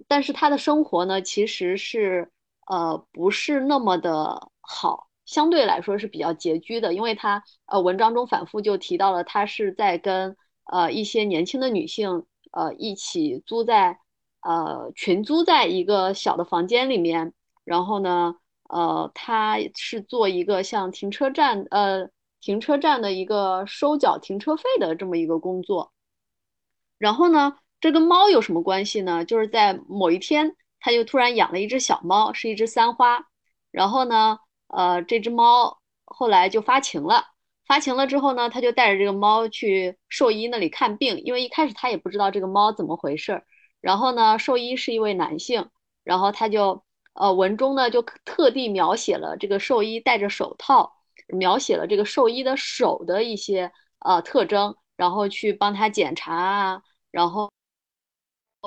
[0.07, 2.33] 但是她的生活呢，其实是
[2.67, 6.95] 呃不是那么的好，相对来说是比较拮据的。
[6.95, 14.01] 因为她呃文章中反复就提到了，她是在跟呃一些年轻的女性呃一起租在。
[14.41, 18.37] 呃，群租在一个小的房间里面，然后呢，
[18.69, 22.09] 呃，他是做一个像停车站，呃，
[22.41, 25.93] 停车站的一个收缴停车费的这么一个工作。
[26.99, 29.25] 然后呢，这跟猫有什么关系呢？
[29.25, 33.27] 就是在某一天，他就突然养了一只小猫，是一只三花。
[33.71, 37.25] 然后呢，呃，这只猫后来就发情了。
[37.67, 43.45] 发情了之后呢，他就带着这个猫去兽医那里看病，因为一开始他也不知道这个猫怎么回事。
[43.81, 45.69] 然后呢，兽医是一位男性，
[46.03, 46.83] 然后他就
[47.19, 50.93] 呃文中呢就特地描写了这个兽医戴着手套，
[51.29, 57.51] 描写了这个兽医的手的一些呃特征，然后去帮他检查啊，然后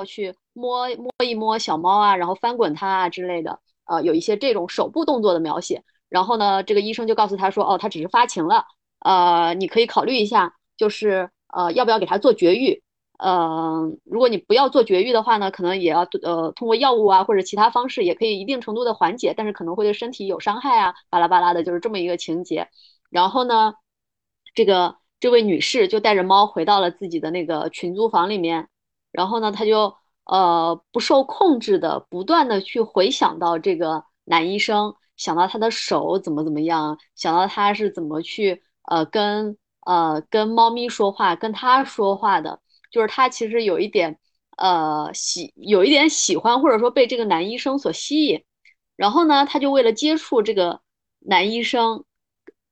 [0.05, 5.83] 去摸摸一摸小猫啊，然后翻滚它啊之类的，呃，有一些这种手部动作的描写。
[6.09, 8.65] 然后呢，这个医生就告诉他说，哦，他只是发情了。
[8.99, 12.83] 呃，你可以考虑一下，就是呃，要不要给他做绝育？
[13.21, 22.67] 呃，如果你不要做绝育的话呢，可能也要呃通过药物啊或者其他方式，也可以一定程度的缓解，但是可能会对身体有伤害啊，巴拉巴拉的，就是这么一个情节。
[23.09, 23.75] 然后呢，
[24.55, 28.67] 这个这位女士就带着猫回到了自己的那个群租房里面，
[29.11, 29.93] 然后呢，她就
[30.25, 38.63] 呃不受控制的不断的去回想到这个男医生，想到他的手怎么怎么样，想到他是怎么去。
[38.83, 42.59] 呃，跟呃跟猫咪说话，跟它说话的，
[42.91, 44.19] 就是他其实有一点
[44.57, 48.43] 呃喜，有一点喜欢，或者说被这个男医生所吸引。
[48.95, 50.81] 然后呢，他就为了接触这个
[51.19, 52.05] 男医生，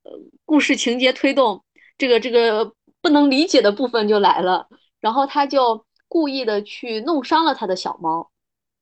[0.04, 0.12] 呃，
[0.46, 1.64] 故事情节推动，
[1.98, 4.68] 这个这个不能理解的部分就来了。
[5.00, 8.30] 然后他就故意的去弄伤了他的小猫，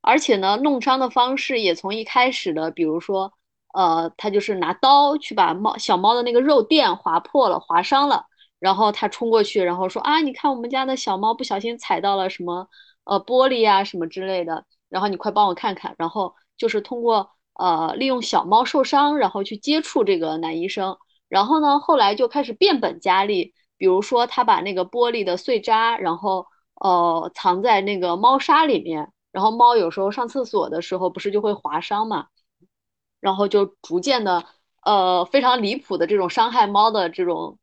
[0.02, 3.34] 而且呢，弄伤的方式也从一开始的，比如说。
[3.73, 8.26] 呃，他就是拿刀去把猫小猫的那个肉垫划破了，划伤了，
[8.60, 12.67] 然后他冲过去，然后说啊，你看我们家的小猫不小心踩到了什么
[13.04, 20.98] 呃玻璃呀什么之类的，然后你快帮我看看，然后就是通过呃利用小猫受伤，然后去接触这个男医生，
[21.30, 26.48] 然后呢后来就开始变本加厉，比如说他把那个玻璃的碎渣，然后
[26.82, 32.28] 呃藏在那个猫砂里面，然后猫有时候上厕所的时候不是就会划伤嘛。
[33.20, 34.46] 然后就逐渐的，
[34.86, 37.58] 呃，非常离谱的这种伤害猫的这种，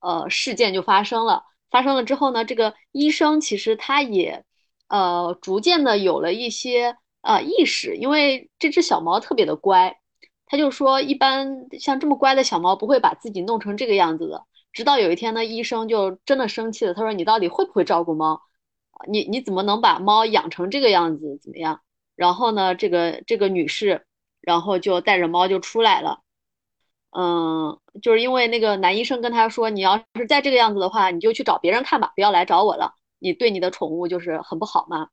[0.00, 1.44] 呃，事件就发生了。
[1.70, 4.44] 发生了之后呢，这个医生其实他也，
[4.88, 9.98] 呃，逐渐的有了一些呃意识，因为这只小猫特别的乖，
[10.46, 14.44] 他就说，一般像这么乖的小猫不会把自己弄成这个样子的。
[14.72, 18.40] 直到有一天呢，医生就真的生气了，他说：“你到底会不会照顾猫？
[19.08, 21.38] 你你怎么能把猫养成这个样子？
[21.42, 21.80] 怎么样？”
[22.16, 24.04] 然后呢，这个这个女士。
[24.40, 26.20] 然后就带着猫就出来了，
[27.10, 32.94] 嗯，就是因为那个男医生跟他说，你要是再这个样子的话，你就去找别人看吧，不要来找我了。
[33.18, 35.08] 你对你的宠物就是很不好嘛。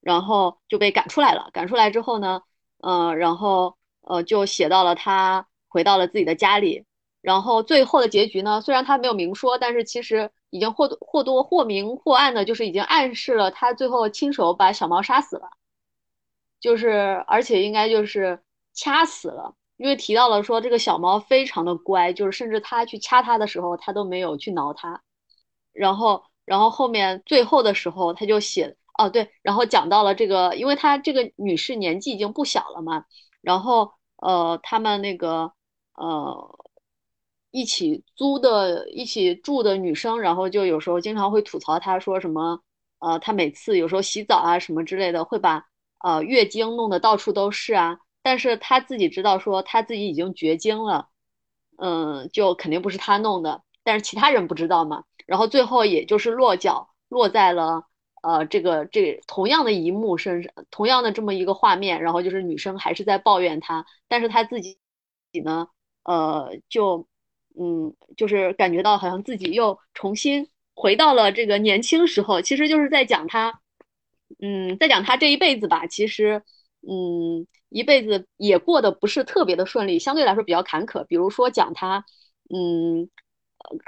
[0.00, 1.50] 然后就被赶出来了。
[1.52, 2.42] 赶出来之后呢，
[2.82, 6.84] 嗯，然后呃就写到了他回到了自己的家里。
[7.20, 15.50] 然后最后的结局呢，虽然他没有明说，但是其实已经或多或多或明或暗的，就是已经暗示了他最后亲手把小猫杀死了。
[16.60, 18.40] 就是而且应该就是。
[18.76, 25.02] 掐死了，因为提到了说这个小猫非常的乖，就是甚至他去掐它的时候，它都没有去挠它。
[25.72, 33.04] 然后，然后后面最后的时候，他就写哦对，然后讲到了这个，因为他这个女士年纪已经不小了嘛，
[33.40, 35.52] 然后呃，他们那个
[35.94, 36.58] 呃
[37.50, 42.60] 一起租的、一起住的女生，然后就有时候经常会吐槽他说什么
[43.00, 45.66] 呃，他每次有时候洗澡啊什么之类的，会把
[46.02, 47.98] 呃月经弄得到处都是啊。
[48.24, 51.08] 但是他自己知道，说他自己已经绝经了，
[51.76, 53.62] 嗯，就肯定不是他弄的。
[53.84, 55.04] 但是其他人不知道嘛。
[55.26, 57.84] 然后最后也就是落脚落在了
[58.22, 62.02] 呃这个这同样的一幕身上，同样的这么一个画面。
[62.02, 64.78] 然后就是女生还是在抱怨他，但是他自己
[65.44, 65.68] 呢，
[66.04, 67.06] 呃，就
[67.60, 72.40] 嗯，就是感觉到好像自己又重新回到了这个年轻时候。
[72.40, 73.60] 其实就是在讲他，
[74.40, 75.86] 嗯，在讲他这一辈子吧。
[75.86, 76.42] 其实，
[76.88, 77.46] 嗯。
[77.74, 81.02] 一辈子也过得不是特别的顺利，相对来说比较坎坷。
[81.06, 82.04] 比如说讲他，
[82.48, 83.10] 嗯，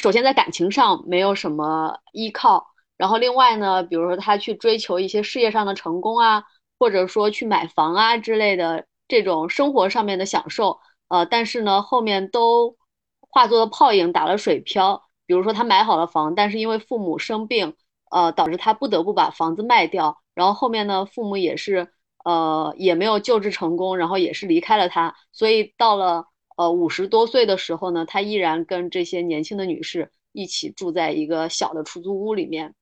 [0.02, 2.66] 首先在感情上没有什么依靠，
[2.96, 6.42] 然后另外呢，比如说他去追求一些事业上的成功啊，
[6.80, 12.76] 或者说去买房啊之类的这种生活上面的享受，呃，但是呢后面都
[13.20, 15.04] 化作了泡影，打了水漂。
[15.26, 17.76] 比如说他买好了房，但是因为父母生病，
[18.10, 21.92] 呃，导致他不得不把房子卖掉，然后后面呢父母也是。
[22.26, 32.74] 呃，也没有救治成功，然后也是离开了他，所以到了呃五十多岁的时候呢，他依然跟这些年轻的女士一起住在一个小的出租屋里面，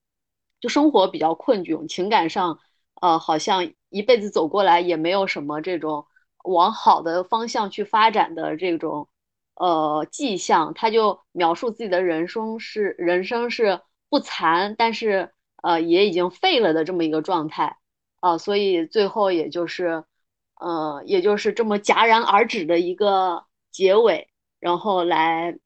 [0.61, 2.59] 就生活比较困窘，情感上
[3.03, 6.07] 呃好像一辈子走过来也没有什么这种
[6.45, 9.11] 往好的方向去发展的这种
[9.57, 17.77] 呃迹象，他就描述自己的人生是人生是不残，但是呃也已经废了的这么一个状态
[18.25, 20.03] 啊，所以最后也就是
[20.59, 24.29] 呃也就是这么戛然而止的一个结尾，
[24.61, 25.59] 然后来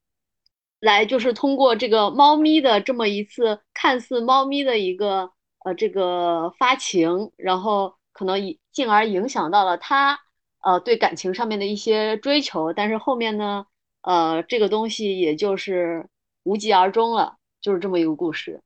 [0.81, 5.31] 来就是通过这个猫咪的这么一次看似猫咪的一个
[5.63, 10.19] 呃这个发情，然后可能进而影响到了他
[10.61, 13.67] 呃对感情上面的一些追求，但是后面呢
[14.01, 16.09] 呃这个东西也就是
[16.43, 18.61] 无疾而终了，就是这么一个故事。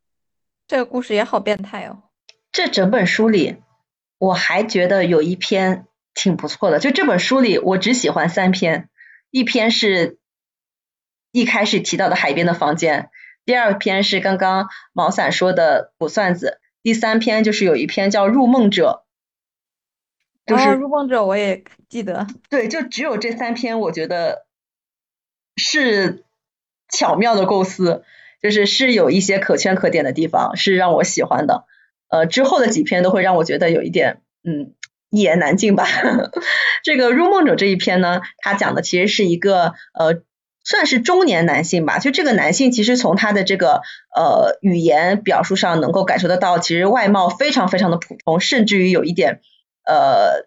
[0.67, 2.01] 这个故事也好变态哦。
[2.51, 3.57] 这整本书里，
[4.23, 6.79] 我还觉得有一篇挺不错的。
[6.79, 8.87] 就这本书里，我只喜欢三篇，
[9.31, 10.17] 一篇是
[11.33, 13.09] 一开始提到的海边的房间，
[13.43, 19.03] 第二篇是刚刚毛伞说的卜算子，第三篇就是有一篇叫入梦者。
[20.45, 22.25] 就是入梦者我也记得。
[22.49, 24.45] 对，就只有这三篇，我觉得
[25.57, 26.23] 是
[26.87, 28.05] 巧妙的构思。
[28.41, 31.65] 就是是有一些可圈可点的地方，是让我喜欢的。
[32.13, 34.75] 呃，之后的几篇都会让我觉得有一点，嗯，
[35.09, 35.87] 一言难尽吧。
[36.83, 40.21] 这个入梦者这一篇呢，他讲的其实是一个呃，
[40.63, 41.97] 算是中年男性吧。
[41.97, 43.81] 就这个男性，其实从他的这个
[44.15, 49.41] 呃语言表述上，能够感受得到，其实外貌非常非常的普通，甚至于有一点
[49.87, 50.45] 呃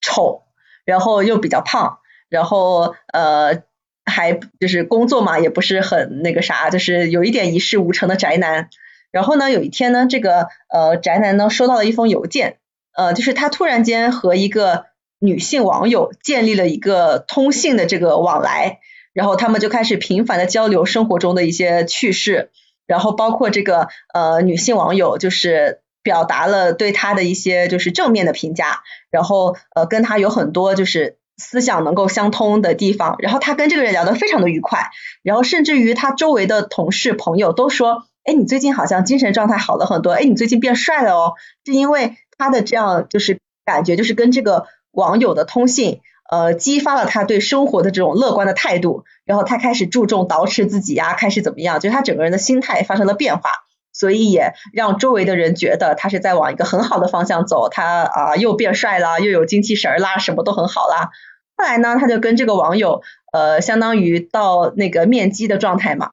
[0.00, 0.44] 丑，
[0.86, 1.98] 然后又比较胖，
[2.30, 3.62] 然后呃。
[4.06, 8.68] 还就是工作嘛，也不是很那个啥，就是有一点一事无成的宅男。
[9.14, 12.58] 然后呢，有一天呢，这个呃宅男呢收到了一封邮件，
[12.96, 14.86] 呃，就是他突然间和一个
[15.20, 18.80] 女性网友建立了一个通信的这个往来，
[19.12, 22.50] 然后他们就开始频繁的交流生活中的一些趣事，
[22.88, 31.18] 然后包括这个呃女性网友就是表达了对他的一些就是正面的评价，然后呃跟他有很多就是。
[31.36, 34.90] 思想能够相通的地方，然后他跟这个人聊得非常的愉快，
[35.24, 41.32] 然后甚至于他周围的同事朋友都说，哎，你最近好像精神状态好了很多，哎，你最近变帅了哦，
[41.64, 46.00] 是因为他的这样就是感觉，就是跟这个网友的通信，
[46.30, 53.50] 呃，激发了他对生活的这种乐观的态度，然后他开始注重捯饬自己呀，开始怎么样，就是他整个人的心态发生了变化。
[53.96, 61.10] 所以也让周围的人觉得他是在往一个很好的方向走，他啊又变帅了，又有精气神啦，什么都很好啦。
[61.56, 63.02] 后来呢，他就跟这个网友
[63.32, 66.10] 呃，相当于到那个面基的状态嘛。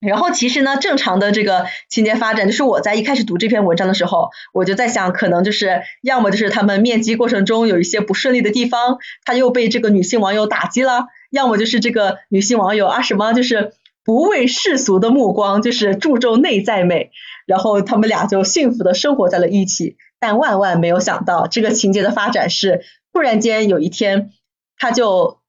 [0.00, 13.72] 然后其实呢，正常的这个情节发展，就是我在一开始读这篇文章的时候，我就在想，可能就是要么就是他们面基过程中有一些不顺利的地方，他又被这个女性网友打击了；要么就是这个女性网友啊什么就是。
[14.04, 17.10] 不畏世俗的目光，就是注重内在美，
[17.44, 19.98] 然后他们俩就幸福的生活在了一起。
[20.18, 22.80] 但万万没有想到，这个情节的发展是，
[23.12, 24.30] 突然间有一天，
[24.78, 25.40] 他就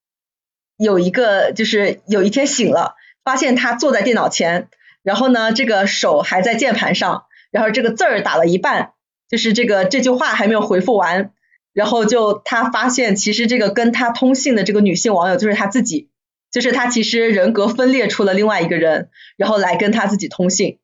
[0.77, 2.95] 有一个，就是有一天醒了，
[3.29, 4.69] 发现他坐在电脑前，
[5.03, 8.93] 然后呢，这个手还在键盘上，然后这个字儿打了一半，
[9.29, 11.31] 就是这个这句话还没有回复完，
[11.71, 16.09] 然后就他发现，其实这个跟他通信的这个女性网友就是他自己。
[16.51, 20.79] 就是他其实人格分裂出了另外一个人，然后来跟他自己通信，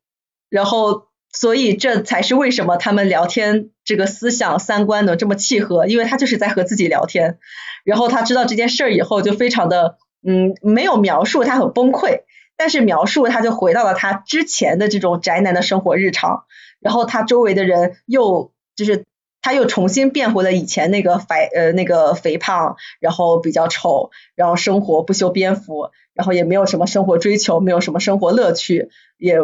[0.48, 7.38] 然后所以这才是为什么他们聊天这个思想三观能这么契合，因为他就是在和自己聊天。
[7.84, 12.20] 然后他知道这件事儿以后就非常的嗯没有描述他很崩溃，
[12.56, 16.44] 但是描述他就回到了他之前的这种宅男的生活日常，
[16.80, 19.04] 然后他周围的人又就是。
[19.42, 28.88] 他又重新变回了以前那个肥呃那个肥胖，然后比较丑，然后生活不修边幅，然后也没有什么生活追求，没有什么生活乐趣，
[29.18, 29.36] 也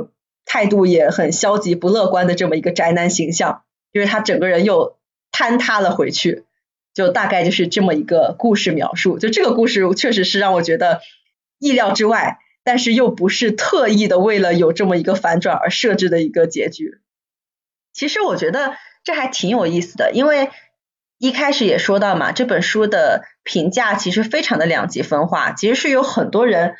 [0.45, 4.97] 态度也很消极不乐观的这么一个宅男形象，就是他整个人又
[5.31, 6.47] 坍塌了回去，
[6.95, 9.21] 就大概就是这么一个故事描述。
[9.21, 11.01] 就这个故事确实是让我觉得
[11.61, 16.99] 意料之外，但是又不是特意的为了有这么一个反转而设置的一个结局。
[17.93, 18.75] 其实我觉得。
[19.05, 20.49] 这还挺有意思的，因为
[21.19, 26.77] 一开始也说到嘛，这本书的评价其实非常的两极分化，其实是有很多人，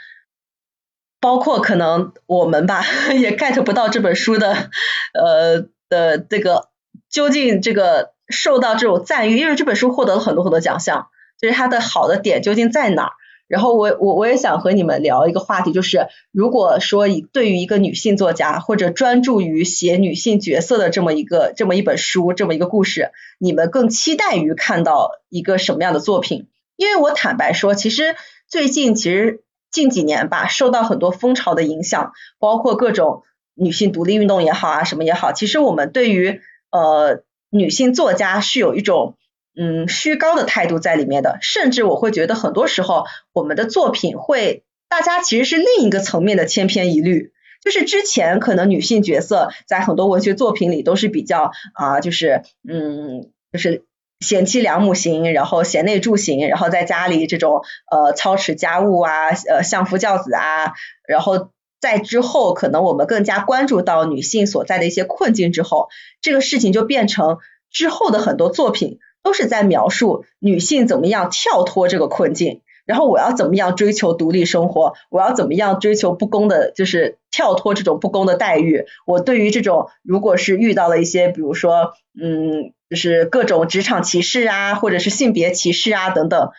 [1.19, 2.85] 包括可能我们吧，
[3.19, 4.71] 也 get 不到这本书的
[5.15, 6.69] 呃的这个
[7.11, 11.09] 究竟这个受到这种赞誉，因为这本书获得了很多很多奖项，
[11.41, 13.13] 就是它的好的点究竟在哪儿？
[13.53, 26.49] 然后我我我也想和你们聊一个话题，就是如果说以对于一个女性作家或者专注于写女性角色的这么一个这么一本书这么一个故事，你们更期待于看到一个什么样的作品？
[26.77, 28.17] 因为我坦白说，其实
[28.49, 33.23] 最近其实近几年吧，受到很多风潮的影响，包括各种
[33.55, 36.41] 女性独立运动也好啊，什么也好，其实我们对于
[36.71, 39.19] 呃女性作家是有一种。
[39.57, 47.33] 嗯，虚高的态度在里面的，甚至我会觉得很多时候我们的作品会，大家其实是另一个层面的千篇一律，
[47.63, 53.85] 就是之前可能女性角色在很多文学作品里都是比较啊，就是嗯，就是
[54.21, 60.73] 贤妻良母型，然后贤内助型，然后在家里这种呃操持家务啊，呃相夫教子啊，
[61.07, 61.51] 然后
[61.81, 65.89] 在之后可能我们更加关注到女性所在的一些困境之后，
[66.21, 67.39] 这个事情就变成
[67.71, 72.61] 之后的很多作品都是在描述女性怎么样跳脱这个困境。
[72.85, 74.95] 然后我要怎么样追求独立生活？
[75.09, 78.87] 我要怎么样追求不公的，就是跳脱这种不公的待遇？
[79.07, 86.51] 我对于这种如果是遇到了一些，比如说，嗯，就是各种职场歧视啊，或者是性别歧视啊等等，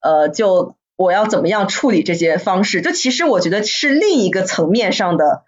[0.00, 2.80] 呃，就我要怎么样处理这些方式？
[2.80, 5.42] 就其实我觉得是另一个层面上的，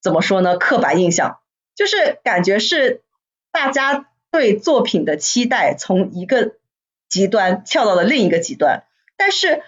[0.00, 0.58] 怎么说呢？
[0.58, 1.38] 刻板印象，
[1.74, 3.02] 就是感觉是
[3.50, 6.54] 大家对作品的期待从一个
[7.08, 8.82] 极端跳到了另一个极端。
[9.16, 9.62] 但是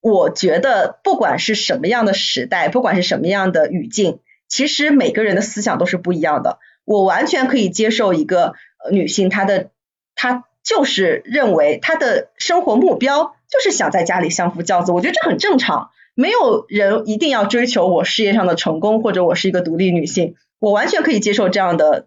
[0.00, 6.58] 我觉得，不管是什么样的时代，不管是什么样的语境，其实每个人的思想都是不一样的。
[6.84, 8.54] 我完全可以接受一个
[8.90, 9.70] 女性，她的
[10.14, 15.90] 她就是认为她的生活目标就是想在家里相夫教子，我觉得这很正常。
[16.14, 22.06] 没有人一定要追求我事业上的成功，或者我是一个独立女性，我完全可以接受这样的。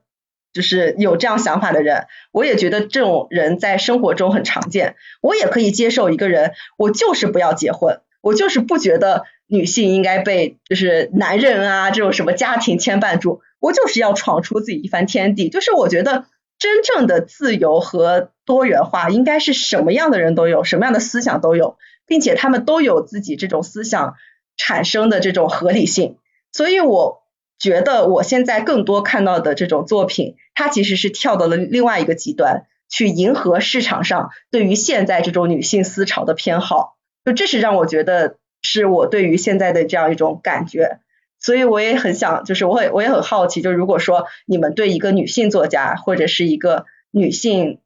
[0.54, 4.96] 就是有这样想法的人，我也觉得这种人在生活中很常见。
[5.22, 15.50] 我也可以接受一个人，我就是不要结婚，我就是不觉得女性应该被就是男人啊这种什么家庭牵绊住，我就是要闯出自己一番天地。
[15.50, 16.26] 就是我觉得
[16.58, 21.78] 真正的自由和多元化，应该是什么样的人都有，什么样的思想都有，
[22.08, 24.16] 并且他们都有自己这种思想
[24.58, 26.18] 产生的这种合理性。
[26.52, 27.22] 所以我。
[27.60, 36.98] 觉得我现在更多看到的这种作品，它其实是跳到了另外一个极端，去迎合市场上对于现在这种女性思潮的偏好。
[37.26, 41.00] 就这是让我觉得是我对于现在的这样一种感觉。
[41.40, 47.80] 所以我也很想，就是我也我也很好奇，就如果说你们对一个女性作家或者是一个女性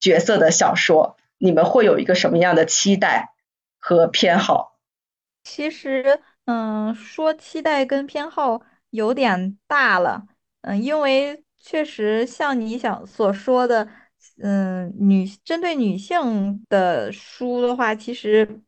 [0.00, 3.32] 角色的小说，你们会有一个什么样的期待
[3.78, 4.78] 和偏好？
[5.44, 8.60] 其实，嗯，说期待跟偏好。
[8.94, 10.24] 有点大了，
[10.62, 13.88] 嗯，因为确实像你想所说的，
[14.40, 18.60] 嗯，女针对女性的书的话，其实，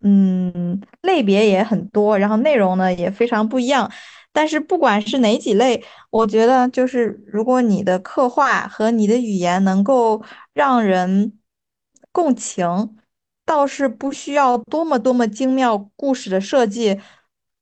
[0.00, 3.90] 嗯，类别也很多，然后内容呢也非常不一样。
[4.32, 10.22] 但是不管是哪几类，我觉得就是如果你的刻画和你的语言能够
[10.54, 11.38] 让人
[12.10, 12.96] 共情，
[13.44, 16.98] 倒是不需要多么多么精妙故事的设计。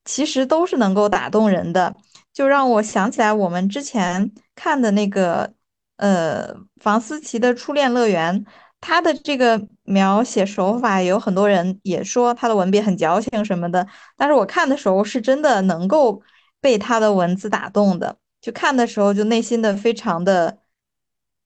[0.04, 1.94] 其实都是能够打动人的，
[2.32, 5.52] 就让我想起来我们之前看的那个，
[5.96, 8.44] 呃，房思琪的初恋乐园，
[8.80, 13.86] 他的这个描写手法，有很多人也说他的文笔很矫情什么的，
[14.16, 16.20] 但是我看的时候是真的能够
[16.60, 20.58] 被他的文字打动的，就看的时候就内心的非常的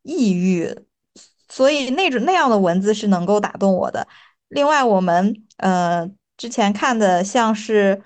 [0.02, 0.74] 抑郁，
[1.48, 4.09] 所以那种那样的文字是能够打动我的。
[4.48, 8.02] 另外，我们呃之前看的像是。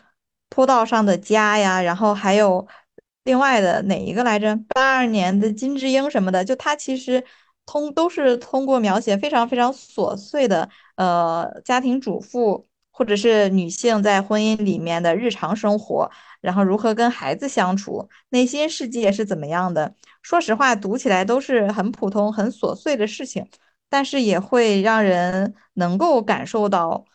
[0.55, 2.67] 坡道上的家呀，然后还有
[3.25, 4.55] 另外的哪一个来着？
[4.75, 7.25] 八二年的金智英什么的，就他其实
[7.65, 16.11] 通都是通过描写非常非常琐碎的呃家庭主妇或者是女性在婚姻里面的日常生活，
[16.43, 19.95] 然后如何跟孩子相处，内心世界是怎么样的。
[20.21, 23.49] 说实话，读起来都是很普通、很琐碎的事情，
[23.89, 27.07] 但是也会让人能够感受到。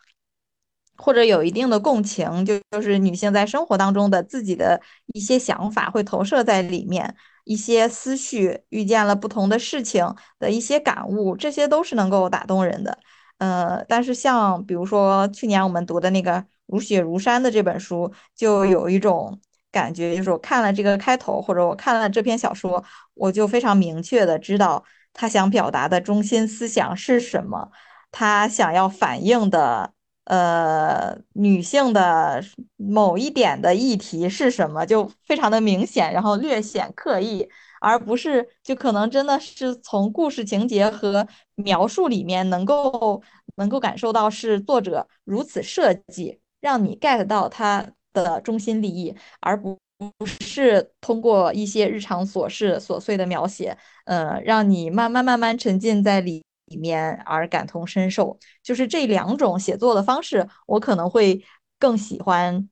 [0.97, 4.81] 或者有一定的共情，就就是女性在生活当中的自己的
[5.13, 12.97] 一些想法会投射在里面，一些思绪，遇见了不同的事情的一些感悟，这些都是能够打动人的。
[13.37, 16.33] 呃，但是像比如说去年我们读的那个
[16.65, 19.39] 《如雪如山》的这本书，就有一种
[19.71, 22.83] 感觉，就是我看了这个开头，或者我看了这篇小说，
[23.13, 24.83] 我就非常明确的知道
[25.13, 27.69] 他想表达的中心思想是什么，
[28.11, 29.93] 他想要反映的。
[30.27, 32.43] 呃，女性的
[32.75, 37.47] 某一点的议题是什么，就非常的明显，然后略显刻意，
[37.79, 41.25] 而不是就可能真的是从故事情节和
[41.55, 43.21] 描述里面能够
[43.55, 49.77] 能够感受到是作者如此设计，让你 get 到他的中心利益，而不
[50.17, 56.43] 不是通过一些日常琐事琐碎的描写，呃，让你慢慢慢慢沉浸在里。
[56.67, 61.43] 里面而感同身受，就是这两种写作的方式，我可能会
[61.77, 62.69] 更喜欢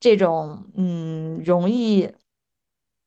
[0.00, 2.10] 这种嗯，容易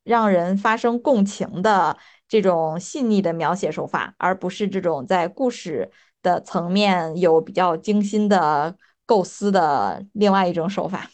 [0.04, 1.98] 让人发生共情的
[2.28, 11.10] 这种细腻的描写手法，而不是这种在故事的层面有比较精心的构思的另外一种手法。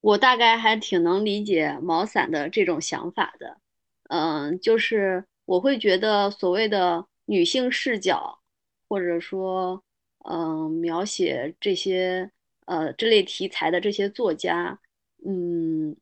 [0.00, 3.56] 我大概还挺能理解毛伞的这种想法的。
[4.08, 8.40] 嗯，就是我会觉得所谓的女性视角，
[8.88, 9.82] 或者说，
[10.28, 12.30] 嗯，描写这些
[12.66, 14.78] 呃这类题材的这些作家，
[15.26, 15.96] 嗯，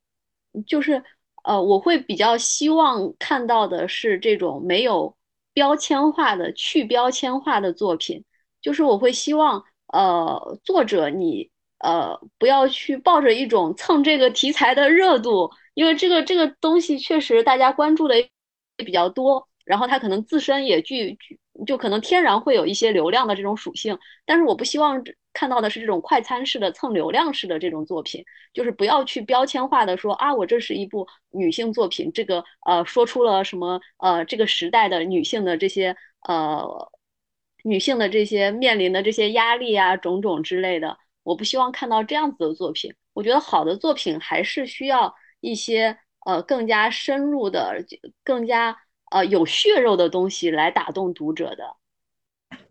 [0.66, 1.02] 就是
[1.44, 5.14] 呃，我会比较希望看到的是这种没有
[5.52, 8.24] 标签化的、去标签化的作品。
[8.62, 9.62] 就是我会希望，
[9.92, 15.50] 呃，作者你呃不要去抱着一种蹭这个题材的热度。
[15.74, 18.30] 因为这个这个东西确实大家关注的也
[18.76, 25.02] 比较多，然后它可能自身也具具就可能天然会有一些流量的这种属性，但是我不希望
[25.32, 35.96] 看到的是这种快餐式的蹭流量式的这种作品，就是不要去标签化的说啊，我这是一部女性作品，这个呃说出了什么呃这个时代的女性的这些
[36.28, 36.90] 呃
[37.62, 45.14] 女性的这些面临的这些压力啊种种之类的，我不希望看到这样子的作品，我觉得好的作品还是需要。
[45.40, 47.84] 一些呃更加深入的、
[48.24, 48.74] 更加
[49.14, 51.76] 呃有血肉的东西来打动读者的。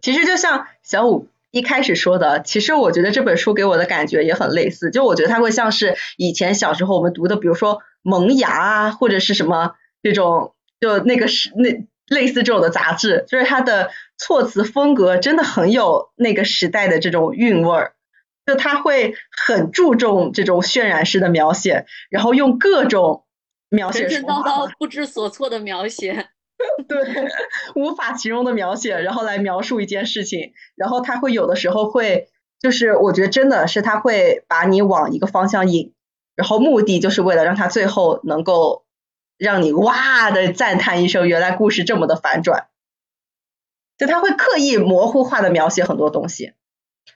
[0.01, 17.93] 其实就像小五一开始说的，其实我觉得这本书给我的感觉也很类似，就我觉得它会像是以前小时候我们读的，比如说《萌芽》啊，或者是什么这种，就那个是那类似这种的杂志，就是它的措辞风格真的很有那个时代的这种韵味儿。
[18.45, 23.22] 就他会很注重这种渲染式的描写，然后用各种
[23.73, 26.29] 描写神神叨叨、不知所措的描写，
[26.87, 26.97] 对，
[27.75, 30.53] 无法形容的描写，然后来描述一件事情。
[30.75, 35.93] 然后他会有的时候会，就是我觉得真的是他会把你往一个方向引，
[36.35, 38.85] 然后目的就是为了让他最后能够
[39.37, 42.67] 让你哇的赞叹一声，原来故事这么的反转。
[43.97, 46.53] 就他会刻意模糊化的描写很多东西。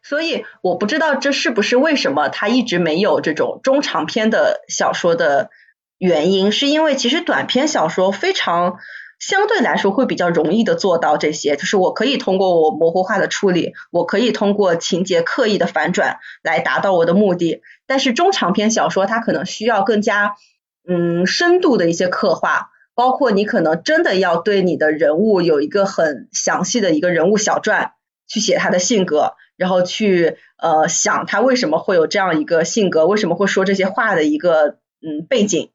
[0.04, 5.50] 所以我不知道这是不是为什么他一直没有这种中长篇的小说的
[5.98, 8.78] 原因，是因为其实短篇小说非常
[9.20, 17.62] 相对来说会比较容易的做到这些，就是我可以通过我模糊化的处理，我可以通过情节刻意的反转来达到我的目的。
[17.86, 20.36] 但是中长篇小说它可能需要更加
[20.88, 27.94] 嗯深度的一些刻画，包括你可能真的要对你的人物有一个很详细的一个人物小传，
[28.28, 29.34] 去写他的性格。
[29.58, 35.72] 然后去呃想他为什么会有这样一个性格，为什么会说这些话的一个嗯背景，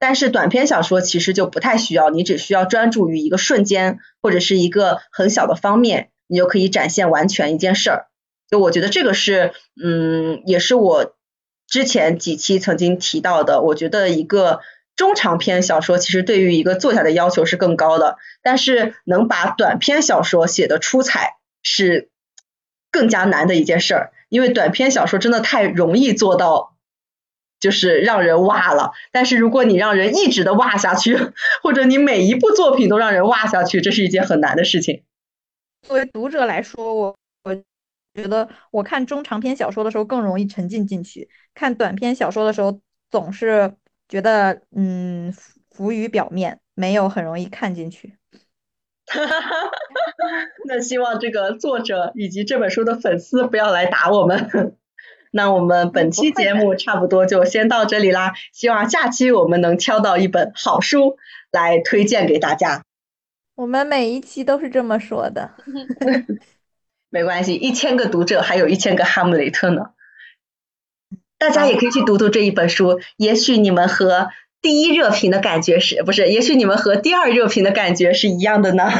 [0.00, 8.06] 但是短篇小说其实就不太需要，你只需要专注于一个瞬间或者是一个很小的方面，你就可以展现完全一件事儿。
[8.50, 11.14] 就我觉得这个是嗯也是我
[11.66, 14.60] 之前几期曾经提到的，我觉得一个
[14.96, 22.10] 中长篇小说其实对于一个作家的要求是更高的，但是能把短篇小说写的出彩是。
[22.94, 26.71] 更加难的一件事儿，因为短篇小说真的太容易做到，
[27.62, 28.90] 就是让人哇了。
[29.12, 31.16] 但是如果你让人一直的哇下去，
[31.62, 35.04] 或者你每一部作品都让人哇下去，这是一件很难的事情。
[35.86, 37.54] 作为读者来说，我我
[38.14, 43.74] 觉得我看中长篇小说的时候更容易沉浸进去，看短篇小说的时候总是
[44.08, 45.32] 觉得嗯
[45.70, 48.16] 浮于表面，没有很容易看进去。
[49.06, 49.70] 哈哈哈，
[50.66, 54.76] 那希望这个作者以及这本书的粉丝不要来打我们。
[55.32, 61.16] 那我们本期节目差不多就先到这里啦，希望下期我们能挑到一本好书
[61.50, 62.84] 来推荐给大家。
[63.56, 65.50] 我们每一期都是这么说的。
[67.10, 69.86] 没关系，一千个读者还有一千个哈姆雷特呢。
[71.38, 74.28] 大家也可以去读读这一本书，也许你们和。
[74.62, 76.28] 第一热评的感觉是不是？
[76.28, 78.92] 也许你们和第二热评的感觉是一样的呢。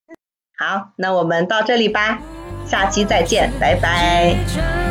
[0.56, 2.22] 好，那我们到这里吧，
[2.64, 4.81] 下期再见，拜拜，拜拜。